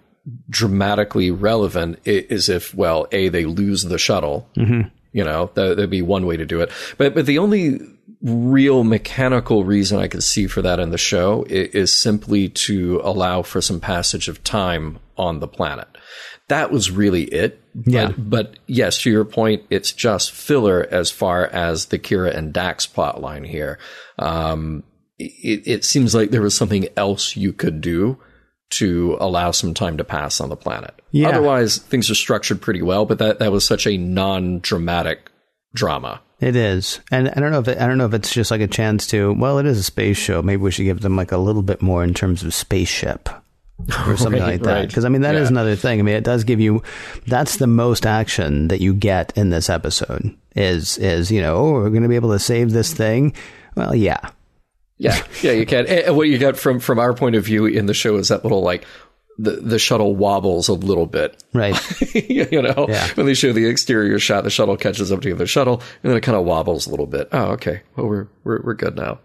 [0.50, 4.48] dramatically relevant is if, well, A, they lose the shuttle.
[4.56, 4.90] Mm-hmm.
[5.14, 6.72] You know, that, would be one way to do it.
[6.98, 7.82] But, but the only
[8.22, 13.42] real mechanical reason I could see for that in the show is simply to allow
[13.42, 15.88] for some passage of time on the planet.
[16.48, 17.60] That was really it.
[17.86, 18.08] Yeah.
[18.08, 22.54] But, but yes, to your point, it's just filler as far as the Kira and
[22.54, 23.80] Dax plotline here.
[24.20, 24.84] Um,
[25.18, 28.20] it, it seems like there was something else you could do
[28.72, 30.94] to allow some time to pass on the planet.
[31.12, 31.30] Yeah.
[31.30, 35.30] Otherwise, things are structured pretty well, but that, that was such a non-dramatic
[35.74, 36.22] drama.
[36.42, 38.62] It is, and I don't know if it, I don't know if it's just like
[38.62, 39.32] a chance to.
[39.34, 40.42] Well, it is a space show.
[40.42, 43.30] Maybe we should give them like a little bit more in terms of spaceship
[44.08, 44.74] or something Right, like that.
[44.74, 44.88] right.
[44.88, 45.54] Because I mean, that is Yeah.
[45.54, 46.00] another thing.
[46.00, 46.82] I mean, it does give you.
[47.28, 50.36] That's the most action that you get in this episode.
[50.56, 53.34] Is is you know, oh, we're going to be able to save this thing.
[53.76, 54.20] Well, yeah,
[54.98, 55.86] Yeah, yeah, you can.
[55.88, 58.44] And what you get from from our point of view in the show is that
[58.44, 58.84] little like
[59.38, 61.44] the the shuttle wobbles a little bit.
[61.54, 61.76] right.
[62.16, 63.08] you know, Yeah.
[63.16, 66.10] when they show the exterior shot, the shuttle catches up to the other shuttle, and
[66.12, 67.30] then it kind of wobbles a little bit.
[67.32, 67.82] Oh, okay.
[67.96, 69.20] Well, we're we're we're good now.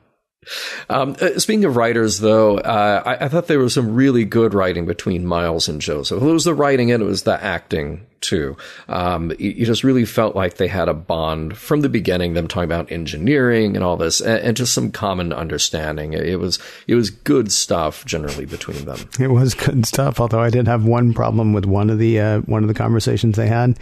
[0.88, 4.54] Um, uh, speaking of writers, though, uh, I, I thought there was some really good
[4.54, 6.22] writing between Miles and Joseph.
[6.22, 8.56] It was the writing and it was the acting too.
[8.88, 12.34] Um, you, you just really felt like they had a bond from the beginning.
[12.34, 16.12] Them talking about engineering and all this, and, and just some common understanding.
[16.12, 19.08] It was it was good stuff generally between them.
[19.20, 20.20] It was good stuff.
[20.20, 23.36] Although I did have one problem with one of the uh, one of the conversations
[23.36, 23.78] they had.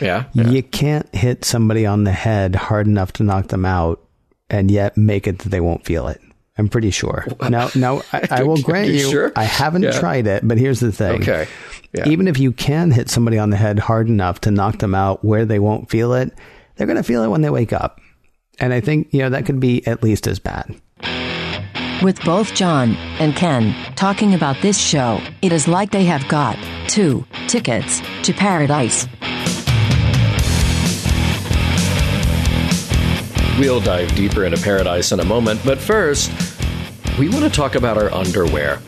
[0.00, 0.48] Yeah, yeah.
[0.48, 4.00] You can't hit somebody on the head hard enough to knock them out,
[4.50, 6.20] and yet make it that they won't feel it.
[6.58, 7.26] I'm pretty sure.
[7.48, 9.32] Now, now I, I will grant you you, sure?
[9.36, 9.98] I haven't Yeah.
[9.98, 11.22] tried it, but here's the thing.
[11.22, 11.46] Okay.
[11.94, 12.08] Yeah.
[12.08, 15.24] Even if you can hit somebody on the head hard enough to knock them out
[15.24, 16.32] where they won't feel it,
[16.76, 18.00] they're going to feel it when they wake up.
[18.58, 20.74] And I think, you know, that could be at least as bad.
[22.02, 26.56] With both John and Ken talking about this show, it is like they have got
[26.88, 29.06] two tickets to paradise.
[33.60, 36.32] We'll dive deeper into paradise in a moment, but first,
[37.18, 38.78] we want to talk about our underwear.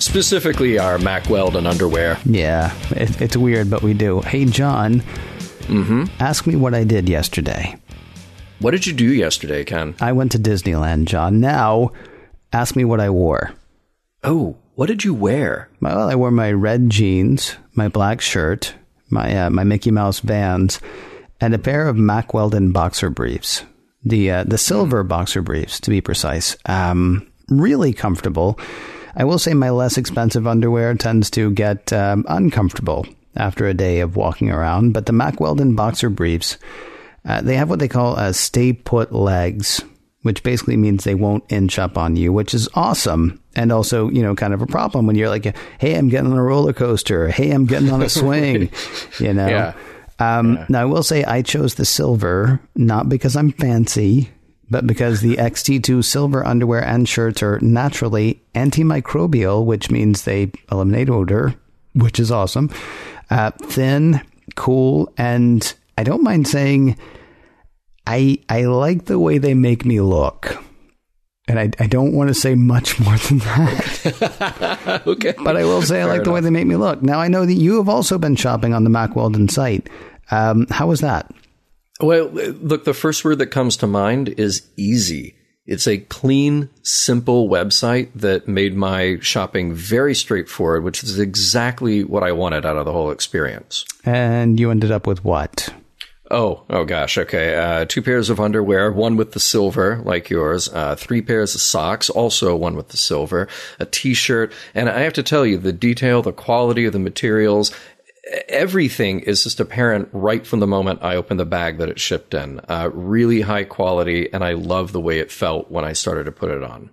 [0.00, 2.18] Specifically, our Mack Weldon underwear.
[2.24, 4.20] Yeah, it, it's weird, but we do.
[4.22, 5.02] Hey, John,
[5.68, 6.04] Mm-hmm.
[6.18, 7.76] ask me what I did yesterday.
[8.58, 9.94] What did you do yesterday, Ken?
[10.00, 11.38] I went to Disneyland, John.
[11.40, 11.92] Now,
[12.52, 13.52] ask me what I wore.
[14.24, 15.68] Oh, what did you wear?
[15.80, 18.74] Well, I wore my red jeans, my black shirt,
[19.10, 20.80] my uh, my Mickey Mouse Vans,
[21.40, 23.64] and a pair of Mack Weldon boxer briefs.
[24.04, 26.56] The uh, the silver boxer briefs, to be precise.
[26.66, 28.58] Um, really comfortable.
[29.16, 34.00] I will say my less expensive underwear tends to get um, uncomfortable after a day
[34.00, 36.58] of walking around, but the Mack Weldon boxer briefs,
[37.24, 39.82] uh, they have what they call uh, stay put legs,
[40.22, 43.40] which basically means they won't inch up on you, which is awesome.
[43.56, 46.38] And also, you know, kind of a problem when you're like, hey, I'm getting on
[46.38, 47.28] a roller coaster.
[47.28, 48.70] Hey, I'm getting on a swing,
[49.18, 49.48] you know?
[49.48, 49.74] Yeah.
[50.18, 54.30] Um, Now, I will say I chose the silver, not because I'm fancy,
[54.70, 61.08] but because the XT2 silver underwear and shirts are naturally antimicrobial, which means they eliminate
[61.08, 61.54] odor,
[61.94, 62.70] which is awesome.
[63.30, 64.20] Uh, thin,
[64.56, 66.96] cool, and I don't mind saying
[68.06, 70.62] I I like the way they make me look.
[71.48, 75.02] And I, I don't want to say much more than that.
[75.06, 75.34] Okay.
[75.42, 77.02] But I will say I like the way they make me look.
[77.02, 79.88] Now, I know that you have also been shopping on the Mack Weldon site.
[80.30, 81.30] Um, how was that?
[82.00, 85.34] Well, look, the first word that comes to mind is easy.
[85.66, 92.22] It's a clean, simple website that made my shopping very straightforward, which is exactly what
[92.22, 93.84] I wanted out of the whole experience.
[94.04, 95.68] And you ended up with what?
[96.30, 97.16] Oh, oh gosh.
[97.16, 97.56] Okay.
[97.56, 101.60] Uh, two pairs of underwear, one with the silver, like yours, uh, three pairs of
[101.60, 104.52] socks, also one with the silver, a t-shirt.
[104.74, 107.72] And I have to tell you, the detail, the quality of the materials,
[108.48, 112.34] everything is just apparent right from the moment I opened the bag that it shipped
[112.34, 112.60] in.
[112.68, 114.30] Uh, really high quality.
[114.32, 116.90] And I love the way it felt when I started to put it on.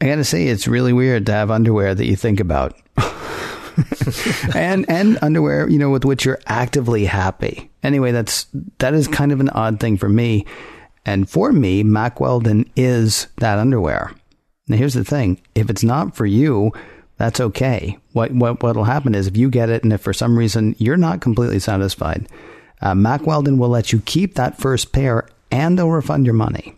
[0.00, 2.76] I got to say, it's really weird to have underwear that you think about.
[4.54, 7.70] and and underwear, you know, with which you're actively happy.
[7.82, 8.46] Anyway, that's
[8.78, 10.46] that is kind of an odd thing for me.
[11.04, 14.12] And for me, Mack Weldon is that underwear.
[14.68, 15.40] Now here's the thing.
[15.54, 16.72] If it's not for you,
[17.16, 17.98] that's okay.
[18.12, 20.96] What what what'll happen is if you get it and if for some reason you're
[20.96, 22.28] not completely satisfied,
[22.80, 26.76] uh, Mack Weldon will let you keep that first pair and they'll refund your money.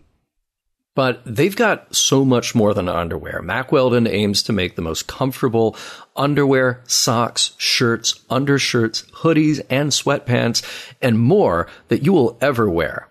[0.95, 3.41] But they've got so much more than underwear.
[3.41, 5.75] Mack Weldon aims to make the most comfortable
[6.15, 10.63] underwear, socks, shirts, undershirts, hoodies, and sweatpants,
[11.01, 13.09] and more that you will ever wear.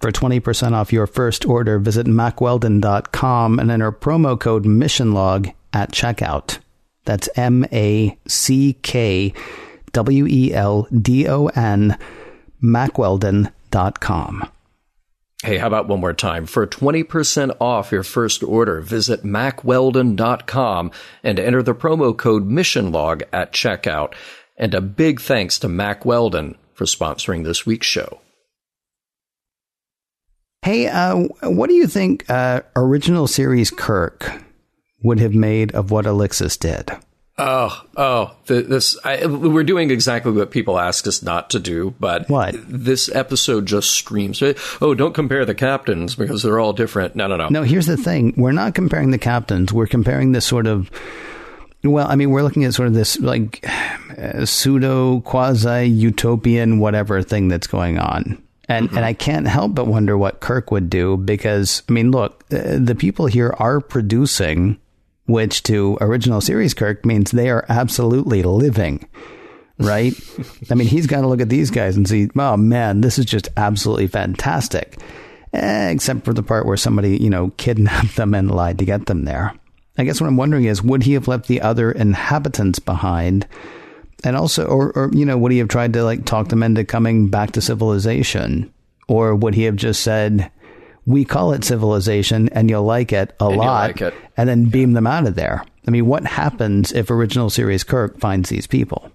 [0.00, 6.58] For 20% off your first order, visit MackWeldon.com and enter promo code MissionLog at checkout.
[7.04, 9.32] That's M A C K
[9.92, 11.96] W E L D O N,
[12.60, 14.48] MackWeldon.com.
[15.42, 16.46] Hey, how about one more time?
[16.46, 20.92] For 20% off your first order, visit mackweldon.com
[21.24, 24.14] and enter the promo code MissionLog at checkout.
[24.56, 28.20] And a big thanks to Mack Weldon for sponsoring this week's show.
[30.62, 34.44] Hey, uh, what do you think uh, original series Kirk
[35.02, 36.88] would have made of what Alexis did?
[37.38, 42.28] Oh, oh, this, I, we're doing exactly what people ask us not to do, but
[42.28, 42.54] what?
[42.68, 44.42] this episode just screams,
[44.82, 47.16] oh, don't compare the captains because they're all different.
[47.16, 47.48] No, no, no.
[47.48, 48.34] No, here's the thing.
[48.36, 49.72] We're not comparing the captains.
[49.72, 50.90] We're comparing this sort of,
[51.82, 53.66] well, I mean, we're looking at sort of this like
[54.18, 58.42] uh, pseudo quasi utopian whatever thing that's going on.
[58.68, 58.96] And, mm-hmm.
[58.98, 62.78] and I can't help but wonder what Kirk would do because, I mean, look, uh,
[62.78, 64.78] the people here are producing
[65.26, 69.06] which to original series Kirk means they are absolutely living.
[69.78, 70.14] Right?
[70.70, 73.24] I mean, he's got to look at these guys and see, oh man, this is
[73.24, 74.98] just absolutely fantastic.
[75.52, 79.06] Eh, except for the part where somebody, you know, kidnapped them and lied to get
[79.06, 79.54] them there.
[79.98, 83.46] I guess what I'm wondering is, would he have left the other inhabitants behind?
[84.24, 86.84] And also, or, or, you know, would he have tried to like talk them into
[86.84, 88.72] coming back to civilization?
[89.08, 90.50] Or would he have just said,
[91.06, 94.92] we call it civilization and you'll like it a and lot like and then beam
[94.92, 95.64] them out of there.
[95.86, 99.10] I mean, what happens if original series Kirk finds these people?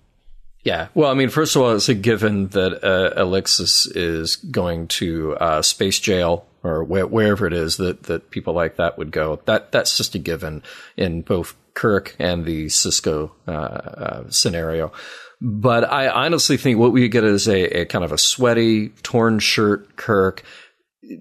[0.64, 0.90] Yeah.
[0.94, 5.38] Well, I mean, first of all, it's a given that uh, Alexis is going to
[5.38, 9.40] uh, space jail or wh- wherever it is that, that people like that would go.
[9.46, 10.64] That that's just a given
[10.98, 14.92] in both Kirk and the Sisko uh, uh scenario.
[15.40, 19.40] But I honestly think what we get is a, a kind of a sweaty, torn
[19.40, 20.44] shirt Kirk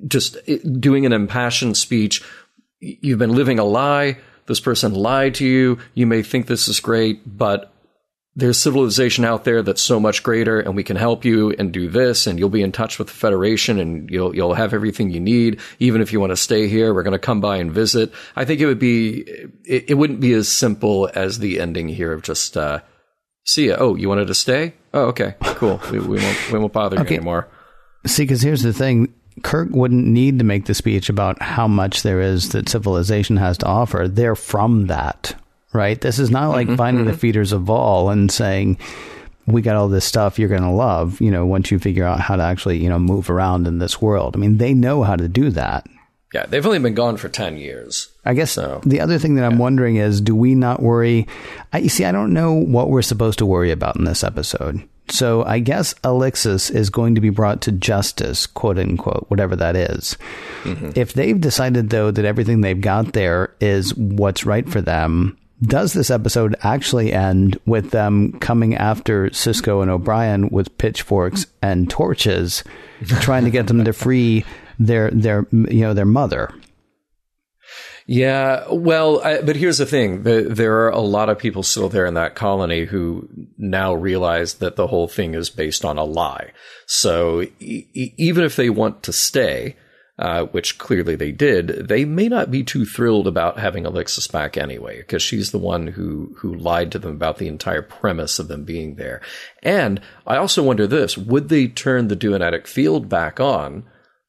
[0.07, 0.37] just
[0.80, 2.22] doing an impassioned speech.
[2.80, 4.18] You've been living a lie.
[4.47, 5.78] This person lied to you.
[5.95, 7.72] You may think this is great, but
[8.37, 11.89] there's civilization out there that's so much greater and we can help you and do
[11.89, 15.18] this and you'll be in touch with the federation and you'll you'll have everything you
[15.18, 18.12] need even if you want to stay here we're going to come by and visit
[18.37, 19.20] i think it would be
[19.64, 22.78] it, it wouldn't be as simple as the ending here of just uh,
[23.45, 26.72] see ya oh you wanted to stay oh okay cool we, we won't we won't
[26.74, 27.14] bother okay.
[27.14, 27.49] you anymore
[28.05, 29.12] see because here's the thing
[29.43, 33.59] Kirk wouldn't need to make the speech about how much there is that civilization has
[33.59, 34.09] to offer.
[34.09, 35.34] They're from that,
[35.72, 36.01] right?
[36.01, 37.12] This is not like mm-hmm, finding mm-hmm.
[37.12, 38.78] the Feeders of Vaal and saying,
[39.47, 42.20] we got all this stuff you're going to love, you know, once you figure out
[42.20, 44.34] how to actually, you know, move around in this world.
[44.34, 45.87] I mean, they know how to do that.
[46.34, 48.09] Yeah, they've only been gone for 10 years.
[48.24, 51.28] I guess so, the other thing that I'm wondering is do we not worry?
[51.72, 54.87] I, you see, I don't know what we're supposed to worry about in this episode.
[55.09, 59.76] So I guess Alexis is going to be brought to justice, quote unquote, whatever that
[59.76, 60.16] is.
[60.64, 60.90] Mm-hmm.
[60.94, 65.92] If they've decided, though, that everything they've got there is what's right for them, does
[65.92, 72.62] this episode actually end with them coming after Sisko and O'Brien with pitchforks and torches,
[73.20, 74.44] trying to get them to free
[74.78, 76.52] their their you know their mother?
[78.09, 81.88] Yeah, well, I, but here's the thing: the, there are a lot of people still
[81.88, 83.28] there in that colony who
[83.59, 86.52] now realize that the whole thing is based on a lie.
[86.86, 89.74] So e- even if they want to stay,
[90.20, 94.57] uh, which clearly they did, they may not be too thrilled about having Alexis back
[94.57, 98.46] anyway, because she's the one who who lied to them about the entire premise of
[98.46, 99.20] them being there.
[99.64, 103.82] And I also wonder this: would they turn the Duonetic field back on?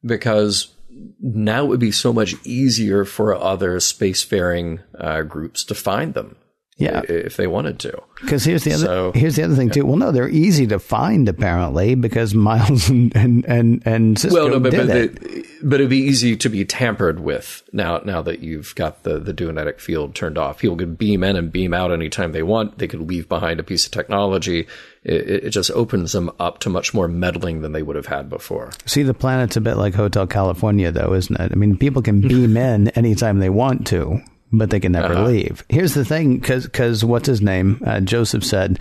[0.04, 0.74] Because
[1.20, 6.36] now it would be so much easier for other spacefaring uh, groups to find them.
[6.78, 8.04] Yeah, if they wanted to.
[8.22, 9.74] Because here's the other so, here's the other thing yeah.
[9.74, 9.86] too.
[9.88, 14.50] Well, no, they're easy to find apparently because Miles and and and, and Sisko well,
[14.50, 15.46] no, but, but, it.
[15.64, 17.98] but it'd be easy to be tampered with now.
[18.06, 21.52] Now that you've got the the Duonetic field turned off, people could beam in and
[21.52, 22.78] beam out anytime they want.
[22.78, 24.68] They could leave behind a piece of technology.
[25.04, 28.30] It, it just opens them up to much more meddling than they would have had
[28.30, 28.70] before.
[28.86, 31.52] See, the planet's a bit like Hotel California, though, isn't it?
[31.52, 34.22] I mean, people can beam in anytime they want to
[34.52, 35.26] but they can never uh-huh.
[35.26, 35.64] leave.
[35.70, 37.82] Here's the thing, because what's his name?
[37.86, 38.80] Uh, Joseph said,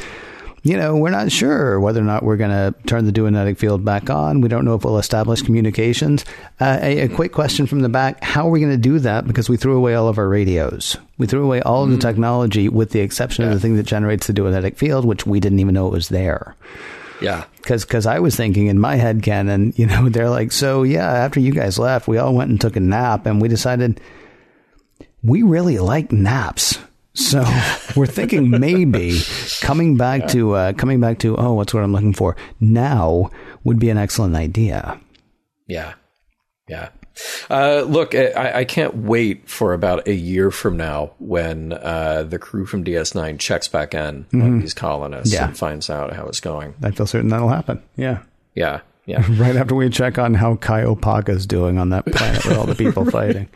[0.66, 3.84] you know, we're not sure whether or not we're going to turn the duonetic field
[3.84, 4.40] back on.
[4.40, 6.24] We don't know if we'll establish communications.
[6.58, 9.28] Uh, a, a, quick question from the back: How are we going to do that?
[9.28, 10.96] Because we threw away all of our radios.
[11.18, 11.84] We threw away all mm.
[11.84, 12.08] of the mm.
[12.08, 13.50] technology, with the exception yeah.
[13.50, 16.08] of the thing that generates the duonetic field, which we didn't even know it was
[16.08, 16.56] there.
[17.20, 17.44] Yeah.
[17.58, 20.82] Because cause I was thinking in my head Ken, and you know, they're like, so
[20.82, 24.00] yeah, after you guys left, we all went and took a nap and we decided
[25.26, 26.78] we really like naps.
[27.14, 27.44] So
[27.96, 29.20] we're thinking maybe
[29.60, 33.30] coming back to uh, coming back to oh, what's what I'm looking for now
[33.64, 35.00] would be an excellent idea.
[35.66, 35.94] Yeah,
[36.68, 36.90] yeah.
[37.48, 42.38] Uh, look, I, I, can't wait for about a year from now when uh, the
[42.38, 44.42] crew from DS9 checks back in mm-hmm.
[44.42, 45.46] on these colonists yeah.
[45.46, 46.74] and finds out how it's going.
[46.82, 47.82] I feel certain that'll happen.
[47.96, 48.22] Yeah.
[48.54, 48.80] Yeah.
[49.06, 49.24] yeah.
[49.40, 50.84] right after we check on how Kai
[51.28, 53.48] is doing on that planet with all the people fighting.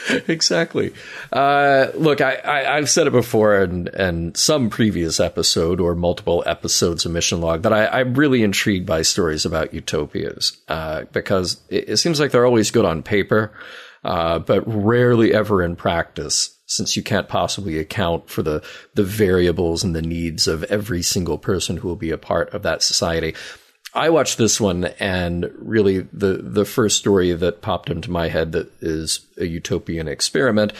[0.28, 0.92] exactly.
[1.32, 7.04] Uh, look, I, have said it before and and some previous episode or multiple episodes
[7.04, 11.90] of Mission Log that I, am really intrigued by stories about utopias uh, because it,
[11.90, 13.52] it, seems like they're always good on paper,
[14.04, 16.58] uh, but rarely ever in practice.
[16.66, 18.62] Since you can't possibly account for the
[18.94, 22.62] the variables and the needs of every single person who will be a part of
[22.62, 23.34] that society,
[23.94, 28.52] I watched this one and really the the first story that popped into my head
[28.52, 30.72] that is a utopian experiment,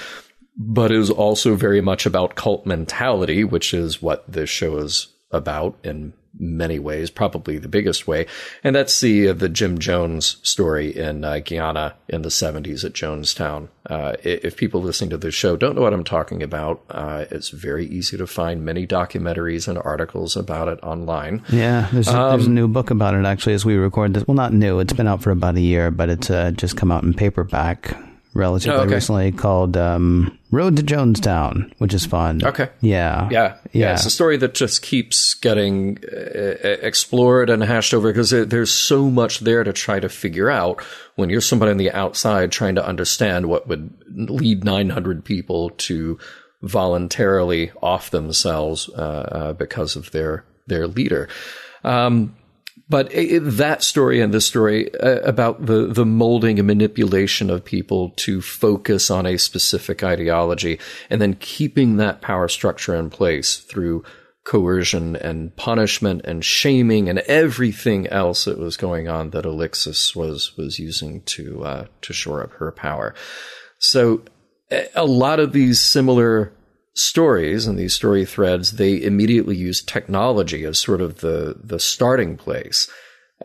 [0.56, 5.76] but is also very much about cult mentality, which is what this show is about
[5.84, 8.26] in many ways, probably the biggest way,
[8.64, 12.92] and that's the uh, the Jim Jones story in uh, Guyana in the 70s at
[12.92, 13.68] Jonestown.
[13.88, 17.50] Uh, if people listening to this show don't know what I'm talking about, uh, it's
[17.50, 21.42] very easy to find many documentaries and articles about it online.
[21.48, 24.14] Yeah, there's a, um, there's a um, new book about it actually as we record
[24.14, 24.26] this.
[24.26, 26.92] Well, not new; it's been out for about a year, but it's uh, just come
[26.92, 27.96] out in paperback
[28.34, 28.94] relatively oh, okay.
[28.94, 32.44] recently called um, Road to Jonestown, which is fun.
[32.44, 32.68] Okay.
[32.80, 33.28] Yeah.
[33.30, 33.56] Yeah.
[33.72, 33.92] Yeah.
[33.92, 39.10] It's a story that just keeps getting uh, explored and hashed over because there's so
[39.10, 40.82] much there to try to figure out
[41.16, 46.18] when you're somebody on the outside trying to understand what would lead 900 people to
[46.62, 51.28] voluntarily off themselves uh, uh, because of their their leader.
[51.84, 52.36] Um,
[52.92, 57.64] but it, that story and this story uh, about the, the molding and manipulation of
[57.64, 60.78] people to focus on a specific ideology
[61.08, 64.04] and then keeping that power structure in place through
[64.44, 70.54] coercion and punishment and shaming and everything else that was going on that Alixus was
[70.58, 73.14] was using to uh, to shore up her power.
[73.78, 74.22] So
[74.94, 76.52] a lot of these similar
[76.94, 82.36] stories and these story threads, they immediately use technology as sort of the the starting
[82.36, 82.88] place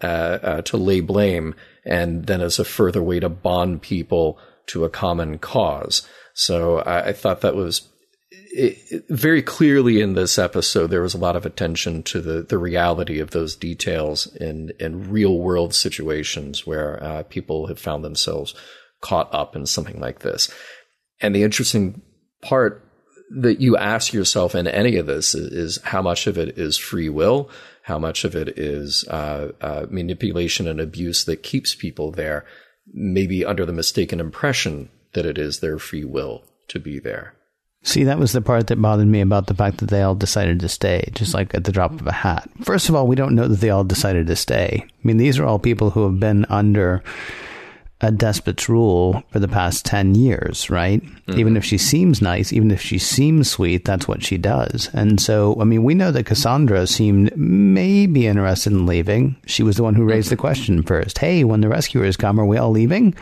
[0.03, 4.83] uh, uh, to lay blame, and then as a further way to bond people to
[4.83, 6.07] a common cause.
[6.33, 7.87] So I, I thought that was
[8.31, 10.87] it, it, very clearly in this episode.
[10.87, 15.09] There was a lot of attention to the the reality of those details in in
[15.09, 18.53] real world situations where uh, people have found themselves
[19.01, 20.51] caught up in something like this.
[21.21, 22.01] And the interesting
[22.41, 22.86] part
[23.29, 26.77] that you ask yourself in any of this is, is, how much of it is
[26.77, 27.49] free will,
[27.83, 32.45] how much of it is uh, uh, manipulation and abuse that keeps people there,
[32.93, 37.33] maybe under the mistaken impression that it is their free will to be there.
[37.83, 40.59] See, that was the part that bothered me about the fact that they all decided
[40.59, 42.49] to stay, just like at the drop of a hat.
[42.63, 44.83] First of all, we don't know that they all decided to stay.
[44.85, 47.03] I mean, these are all people who have been under
[48.01, 51.01] a despot's rule for the past 10 years, right?
[51.01, 51.39] Mm-hmm.
[51.39, 54.89] Even if she seems nice, even if she seems sweet, that's what she does.
[54.93, 59.35] And so, I mean, we know that Cassandra seemed maybe interested in leaving.
[59.47, 60.33] She was the one who raised mm-hmm.
[60.33, 61.17] the question first.
[61.17, 63.15] Hey, when the rescuers come, are we all leaving?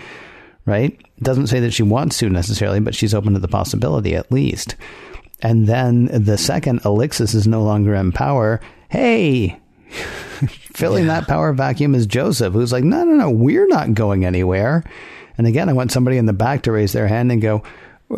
[0.66, 1.00] Right?
[1.22, 4.76] Doesn't say that she wants to necessarily, but she's open to the possibility at least.
[5.42, 8.60] And then the second Alixus is no longer in power.
[8.90, 9.58] Hey,
[10.74, 11.20] filling yeah.
[11.20, 14.84] that power vacuum is Joseph, who's like, no, no, no, we're not going anywhere.
[15.38, 17.64] And again, I want somebody in the back to raise their hand and go,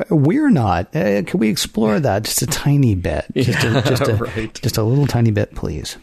[0.10, 0.96] we're not.
[0.96, 3.26] Uh, can we explore that just a tiny bit?
[3.36, 4.54] Just, yeah, a, just, a, right.
[4.62, 5.98] just a little tiny bit, please.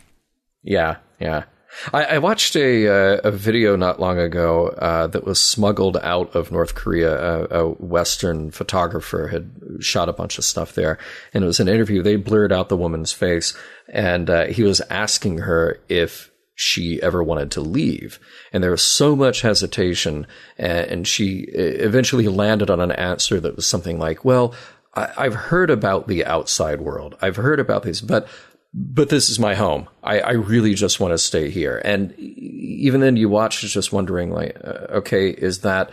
[0.63, 1.45] Yeah, yeah.
[1.93, 6.35] I, I watched a uh, a video not long ago uh, that was smuggled out
[6.35, 7.47] of North Korea.
[7.47, 9.51] A, a, Western photographer had
[9.81, 10.99] shot a bunch of stuff there,
[11.33, 12.03] and it was an interview.
[12.03, 13.55] They blurred out the woman's face,
[13.95, 18.19] and uh, he was asking her if she ever wanted to leave.
[18.53, 20.27] And there was so much hesitation.
[20.59, 24.55] And she eventually landed on an answer that was something like, well,
[24.95, 27.17] I, have heard about the outside world.
[27.23, 28.29] I've heard about these, but,
[28.73, 29.89] but this is my home.
[30.03, 31.81] I, I really just want to stay here.
[31.85, 35.91] And even then you watch just wondering like, uh, okay, is that,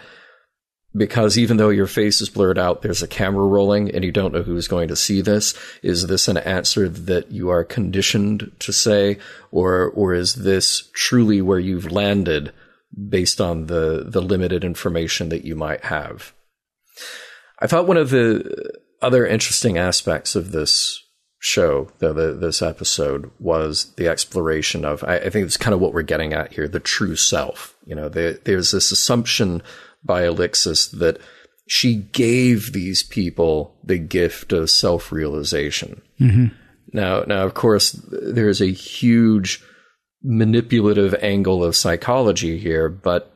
[0.96, 4.34] because even though your face is blurred out, there's a camera rolling and you don't
[4.34, 5.54] know who's going to see this.
[5.82, 9.18] Is this an answer that you are conditioned to say,
[9.52, 12.52] or, or is this truly where you've landed
[13.10, 16.34] based on the, the limited information that you might have?
[17.60, 21.02] I thought one of the other interesting aspects of this
[21.39, 25.80] show, the, the, this episode, was the exploration of, I, I think it's kind of
[25.80, 27.76] what we're getting at here, the true self.
[27.86, 29.64] You know, there, there's this assumption
[30.04, 31.20] by Alixus that
[31.68, 36.02] she gave these people the gift of self realization.
[36.20, 36.47] Mm-hmm.
[36.93, 39.64] Now, now, of course, there's a huge
[40.24, 43.34] manipulative angle of psychology here, but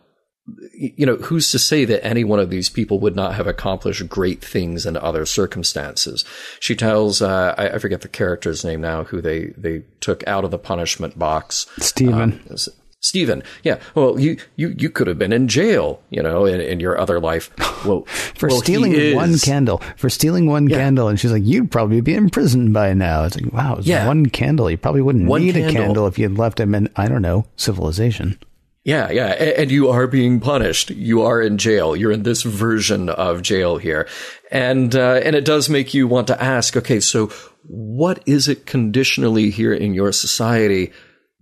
[0.73, 4.07] you know, who's to say that any one of these people would not have accomplished
[4.07, 6.23] great things in other circumstances?
[6.59, 10.43] She tells, uh, I, I, forget the character's name now, who they, they took out
[10.43, 11.65] of the punishment box.
[11.79, 12.43] Stephen.
[12.49, 12.57] Um,
[13.05, 16.79] Stephen, yeah, well, you, you, you could have been in jail, you know, in, in
[16.79, 17.51] your other life.
[17.85, 20.77] Well, for well, stealing one candle, for stealing one yeah.
[20.77, 21.07] candle.
[21.07, 23.23] And she's like, you'd probably be in prison by now.
[23.25, 24.07] It's like, wow, it's yeah.
[24.07, 24.71] one candle.
[24.71, 25.69] You probably wouldn't one need candle.
[25.69, 28.39] a candle if you had left him in, I don't know, civilization.
[28.83, 29.27] Yeah, yeah.
[29.27, 30.89] And you are being punished.
[30.89, 31.95] You are in jail.
[31.95, 34.07] You're in this version of jail here.
[34.49, 37.27] And, uh, and it does make you want to ask, okay, so
[37.67, 40.91] what is it conditionally here in your society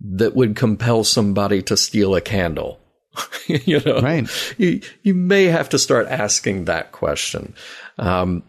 [0.04, 2.80] that would compel somebody to steal a candle?
[3.46, 4.28] you know, right.
[4.58, 7.54] You, you may have to start asking that question.
[7.98, 8.42] Um,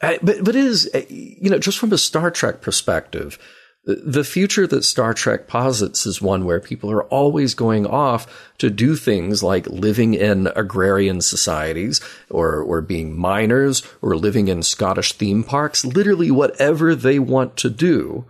[0.00, 3.38] but, but it is, you know, just from a Star Trek perspective,
[3.84, 8.68] the future that Star Trek posits is one where people are always going off to
[8.68, 15.14] do things like living in agrarian societies or, or being miners or living in Scottish
[15.14, 18.26] theme parks, literally whatever they want to do.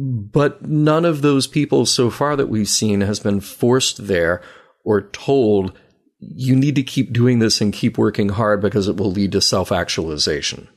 [0.00, 4.40] But none of those people so far that we've seen has been forced there
[4.84, 5.76] or told
[6.20, 9.40] you need to keep doing this and keep working hard because it will lead to
[9.40, 10.68] self actualization.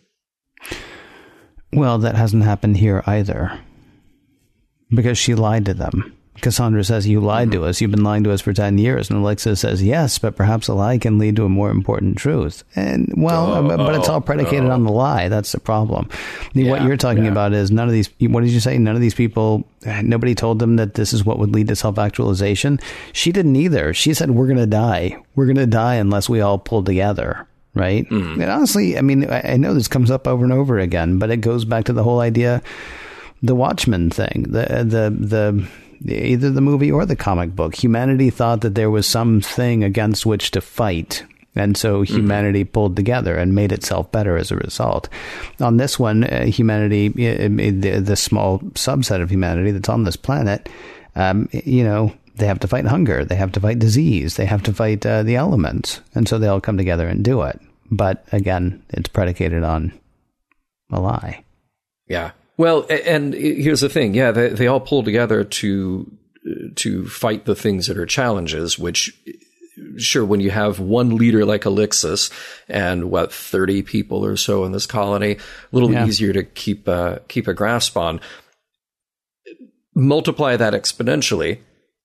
[1.72, 3.60] Well, that hasn't happened here either.
[4.90, 6.18] Because she lied to them.
[6.42, 7.62] Cassandra says, You lied mm-hmm.
[7.62, 7.82] to us.
[7.82, 9.10] You've been lying to us for 10 years.
[9.10, 12.64] And Alexa says, Yes, but perhaps a lie can lead to a more important truth.
[12.76, 14.72] And, well, oh, but it's all predicated oh.
[14.72, 15.30] on the lie.
[15.30, 16.10] That's the problem.
[16.54, 17.32] Yeah, what you're talking yeah.
[17.32, 18.78] about is none of these, what did you say?
[18.78, 19.68] None of these people,
[20.04, 22.80] nobody told them that this is what would lead to self actualization.
[23.14, 23.94] She didn't either.
[23.94, 25.22] She said, We're going to die.
[25.36, 28.06] We're going to die unless we all pull together right?
[28.10, 28.34] Mm.
[28.34, 31.38] And honestly, I mean, I know this comes up over and over again, but it
[31.38, 32.62] goes back to the whole idea,
[33.42, 35.68] the Watchmen thing, the the the
[36.06, 37.76] either the movie or the comic book.
[37.76, 41.24] Humanity thought that there was something against which to fight.
[41.56, 42.16] And so mm-hmm.
[42.16, 42.72] humanity mm-hmm.
[42.72, 45.10] pulled together and made itself better as a result.
[45.60, 50.70] On this one, uh, humanity, the, the, small subset of humanity that's on this planet,
[51.16, 54.64] um, you know, they have to fight hunger, they have to fight disease, they have
[54.64, 57.60] to fight uh, the elements, and so they all come together and do it.
[57.92, 59.92] But again, it's predicated on
[60.90, 61.44] a lie.
[62.08, 62.32] Yeah.
[62.58, 64.14] Well, and here's the thing.
[64.14, 66.12] Yeah, they, they all pull together to
[66.76, 68.78] to fight the things that are challenges.
[68.78, 69.18] Which,
[69.98, 72.32] sure, when you have one leader like Alixus
[72.68, 75.38] and what thirty people or so in this colony, a
[75.72, 76.06] little yeah.
[76.06, 78.20] easier to keep uh, keep a grasp on.
[79.94, 81.60] Multiply that exponentially,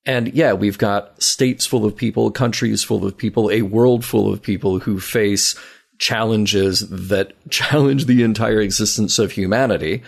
[0.05, 4.31] and yeah, we've got states full of people, countries full of people, a world full
[4.31, 5.55] of people who face
[5.99, 10.03] challenges that challenge the entire existence of humanity.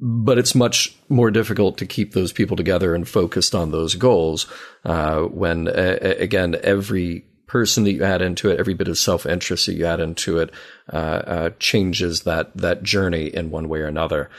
[0.00, 4.46] But it's much more difficult to keep those people together and focused on those goals
[4.84, 9.24] uh, when, uh, again, every person that you add into it, every bit of self
[9.24, 10.50] interest that you add into it,
[10.92, 14.30] uh, uh, changes that that journey in one way or another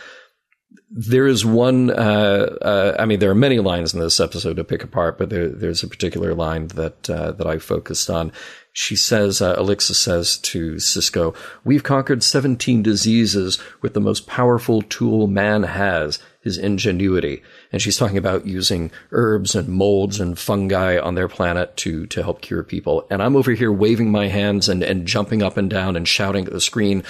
[0.92, 1.90] there is one.
[1.90, 5.30] Uh, uh, I mean, there are many lines in this episode to pick apart, but
[5.30, 8.32] there, there's a particular line that that I focused on.
[8.78, 14.82] She says, uh, Alexa says to Sisko, "We've conquered 17 diseases with the most powerful
[14.82, 21.00] tool man has, his ingenuity." And she's talking about using herbs and molds and fungi
[21.00, 23.08] on their planet to to help cure people.
[23.10, 26.46] And I'm over here waving my hands and and jumping up and down and shouting
[26.46, 27.04] at the screen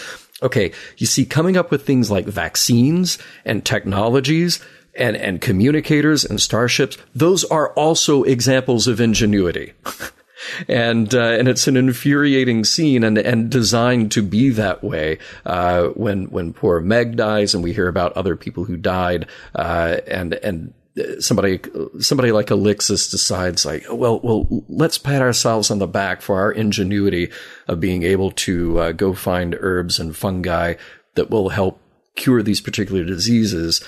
[0.44, 0.72] Okay.
[0.98, 4.60] You see, coming up with things like vaccines and technologies
[4.94, 9.74] and, and communicators and starships, those are also examples of ingenuity.
[10.68, 15.88] and uh, and it's an infuriating scene and and designed to be that way uh,
[15.90, 20.34] when when poor Meg dies and we hear about other people who died uh, and
[20.36, 20.74] and
[21.20, 21.60] somebody
[22.00, 26.52] somebody like Alixus decides like well well let's pat ourselves on the back for our
[26.52, 27.32] ingenuity
[27.68, 30.76] of being able to uh, go find herbs and fungi
[31.16, 31.82] that will help
[32.16, 33.84] cure these particular diseases.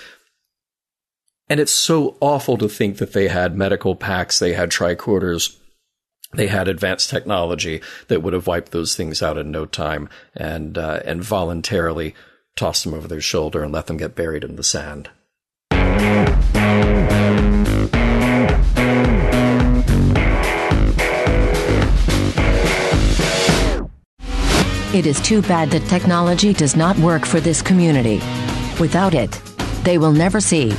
[1.49, 5.55] And it's so awful to think that they had medical packs they had tricorders
[6.34, 10.78] they had advanced technology that would have wiped those things out in no time and
[10.78, 12.13] uh, and voluntarily
[12.55, 15.09] tossed them over their shoulder and let them get buried in the sand
[24.97, 28.19] it is too bad that technology does not work for this community.
[28.80, 29.32] Without it,
[29.84, 30.75] they will never see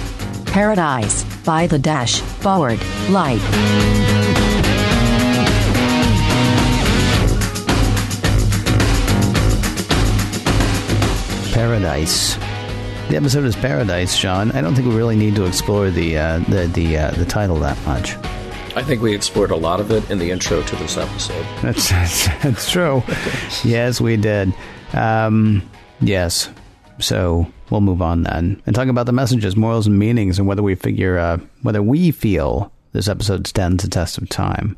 [0.46, 2.80] paradise by the dashboard
[3.10, 4.07] light.
[11.58, 12.36] Paradise.
[13.08, 14.52] The episode is Paradise, Sean.
[14.52, 17.56] I don't think we really need to explore the uh, the the uh, the title
[17.56, 18.14] that much.
[18.76, 21.44] I think we explored a lot of it in the intro to this episode.
[21.60, 23.02] That's that's, that's true.
[23.64, 24.54] yes, we did.
[24.92, 25.68] Um,
[26.00, 26.48] yes.
[27.00, 30.62] So we'll move on then and talk about the messages, morals, and meanings, and whether
[30.62, 34.76] we figure uh, whether we feel this episode stands the test of time.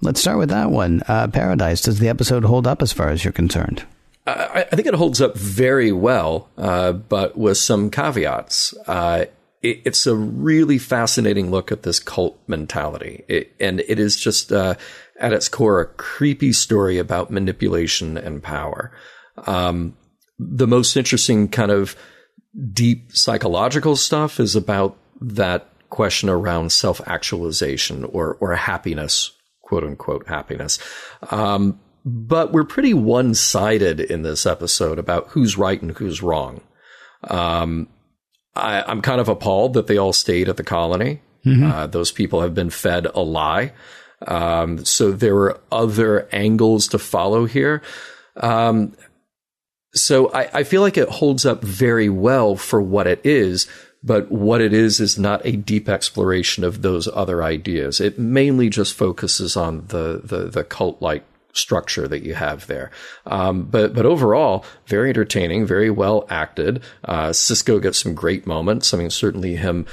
[0.00, 1.04] Let's start with that one.
[1.06, 1.80] Uh, Paradise.
[1.80, 3.84] Does the episode hold up as far as you're concerned?
[4.26, 8.74] I, I think it holds up very well, uh, but with some caveats.
[8.86, 9.26] Uh,
[9.62, 14.52] it, it's a really fascinating look at this cult mentality, it, and it is just
[14.52, 14.74] uh,
[15.18, 18.92] at its core a creepy story about manipulation and power.
[19.46, 19.96] Um,
[20.38, 21.96] the most interesting kind of
[22.72, 30.26] deep psychological stuff is about that question around self actualization or or happiness, quote unquote
[30.26, 30.78] happiness.
[31.30, 36.60] Um, but we're pretty one sided in this episode about who's right and who's wrong.
[37.24, 37.88] Um,
[38.54, 41.20] I, am kind of appalled that they all stayed at the colony.
[41.46, 41.70] Mm-hmm.
[41.70, 43.72] Uh, those people have been fed a lie.
[44.26, 47.82] Um, so there were other angles to follow here.
[48.36, 48.94] Um,
[49.94, 53.66] so I, I feel like it holds up very well for what it is,
[54.02, 58.00] but what it is is not a deep exploration of those other ideas.
[58.00, 62.90] It mainly just focuses on the the, the cult like structure that you have there.
[63.26, 66.82] Um, but but overall, very entertaining, very well acted.
[67.04, 68.92] Uh, Sisko gets some great moments.
[68.92, 69.86] I mean, certainly him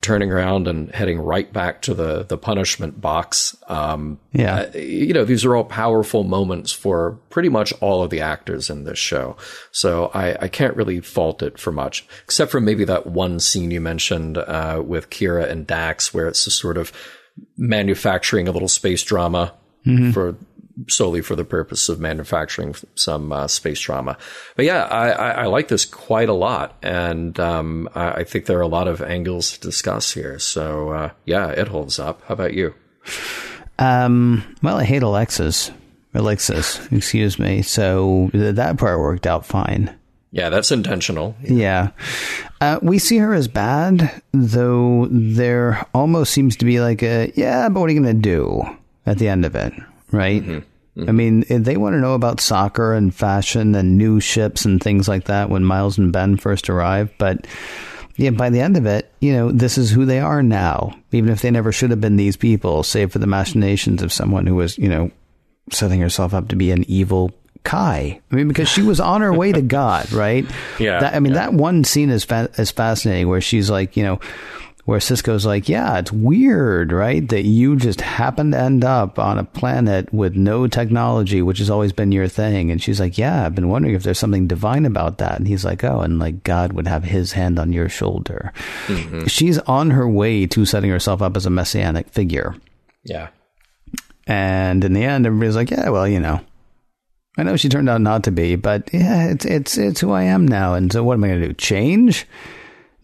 [0.00, 3.56] turning around and heading right back to the the punishment box.
[3.66, 8.10] Um, yeah, uh, you know, these are all powerful moments for pretty much all of
[8.10, 9.36] the actors in this show.
[9.72, 13.70] So I, I can't really fault it for much, except for maybe that one scene
[13.70, 16.92] you mentioned uh, with Kira and Dax, where it's just sort of
[17.56, 19.52] manufacturing a little space drama
[19.86, 20.12] mm-hmm.
[20.12, 20.36] for
[20.86, 24.16] solely for the purpose of manufacturing some uh, space drama.
[24.56, 28.46] But yeah, I, I, I, like this quite a lot, and um, I, I, think
[28.46, 30.38] there are a lot of angles to discuss here.
[30.38, 32.22] So uh, yeah, it holds up.
[32.26, 32.74] How about you?
[33.78, 35.70] Um, well, I hate Alexis.
[36.14, 37.62] Alexis, excuse me.
[37.62, 39.94] So that part worked out fine.
[40.30, 41.36] Yeah, that's intentional.
[41.42, 41.90] Yeah.
[42.60, 47.68] Uh, we see her as bad, though there almost seems to be like a, yeah,
[47.68, 48.62] but what are you going to do
[49.06, 49.72] at the end of it?
[50.12, 50.42] Right?
[50.42, 51.00] Mm-hmm.
[51.00, 51.08] Mm-hmm.
[51.08, 55.06] I mean, they want to know about soccer and fashion and new ships and things
[55.06, 57.12] like that when Miles and Ben first arrived.
[57.18, 57.46] But
[58.16, 61.30] yeah, by the end of it, you know, this is who they are now, even
[61.30, 64.56] if they never should have been these people, save for the machinations of someone who
[64.56, 65.10] was, you know,
[65.70, 67.32] setting herself up to be an evil
[67.64, 68.20] Kai.
[68.30, 70.46] I mean, because she was on her way to God, right?
[70.78, 71.00] Yeah.
[71.00, 71.40] That, I mean, yeah.
[71.40, 74.20] that one scene is fa- is fascinating where she's like, you know,
[74.88, 77.28] where Sisko's like, yeah, it's weird, right?
[77.28, 81.68] That you just happen to end up on a planet with no technology, which has
[81.68, 82.70] always been your thing.
[82.70, 85.36] And she's like, yeah, I've been wondering if there's something divine about that.
[85.36, 88.50] And he's like, oh, and like God would have his hand on your shoulder.
[88.86, 89.26] Mm-hmm.
[89.26, 92.56] She's on her way to setting herself up as a messianic figure.
[93.04, 93.28] Yeah.
[94.26, 96.40] And in the end, everybody's like, yeah, well, you know,
[97.36, 100.22] I know she turned out not to be, but yeah, it's it's it's who I
[100.22, 100.72] am now.
[100.72, 101.52] And so, what am I going to do?
[101.52, 102.26] Change?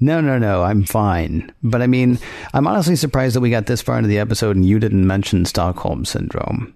[0.00, 1.52] No, no, no, I'm fine.
[1.62, 2.18] But I mean,
[2.52, 5.44] I'm honestly surprised that we got this far into the episode and you didn't mention
[5.44, 6.74] Stockholm syndrome.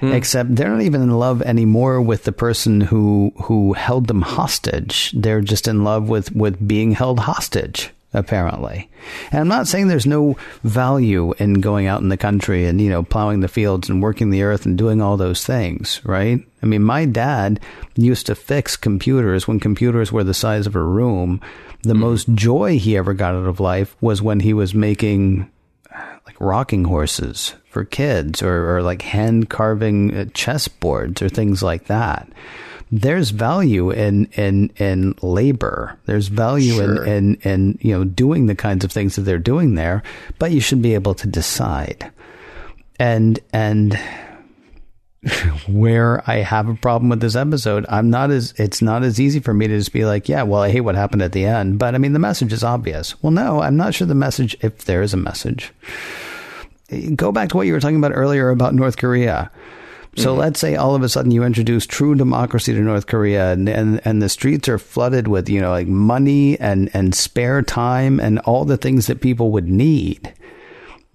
[0.00, 0.12] Hmm.
[0.12, 5.12] Except they're not even in love anymore with the person who who held them hostage.
[5.16, 8.88] They're just in love with with being held hostage apparently.
[9.32, 12.88] And I'm not saying there's no value in going out in the country and, you
[12.88, 16.40] know, plowing the fields and working the earth and doing all those things, right?
[16.62, 17.60] I mean, my dad
[17.96, 21.40] used to fix computers when computers were the size of a room.
[21.84, 22.00] The mm.
[22.00, 25.50] most joy he ever got out of life was when he was making
[26.26, 31.86] like rocking horses for kids or, or like hand carving uh, chessboards or things like
[31.86, 32.28] that
[33.00, 35.98] there's value in in in labor.
[36.06, 37.04] There's value sure.
[37.04, 40.02] in, in in you know doing the kinds of things that they're doing there,
[40.38, 42.10] but you should be able to decide.
[42.98, 43.98] And and
[45.68, 49.40] where I have a problem with this episode, I'm not as it's not as easy
[49.40, 51.78] for me to just be like, yeah, well, I hate what happened at the end,
[51.78, 53.20] but I mean the message is obvious.
[53.22, 55.72] Well, no, I'm not sure the message if there is a message.
[57.16, 59.50] Go back to what you were talking about earlier about North Korea
[60.16, 60.40] so mm-hmm.
[60.40, 64.00] let's say all of a sudden you introduce true democracy to North Korea and, and,
[64.04, 68.38] and the streets are flooded with, you know, like money and, and spare time and
[68.40, 70.32] all the things that people would need.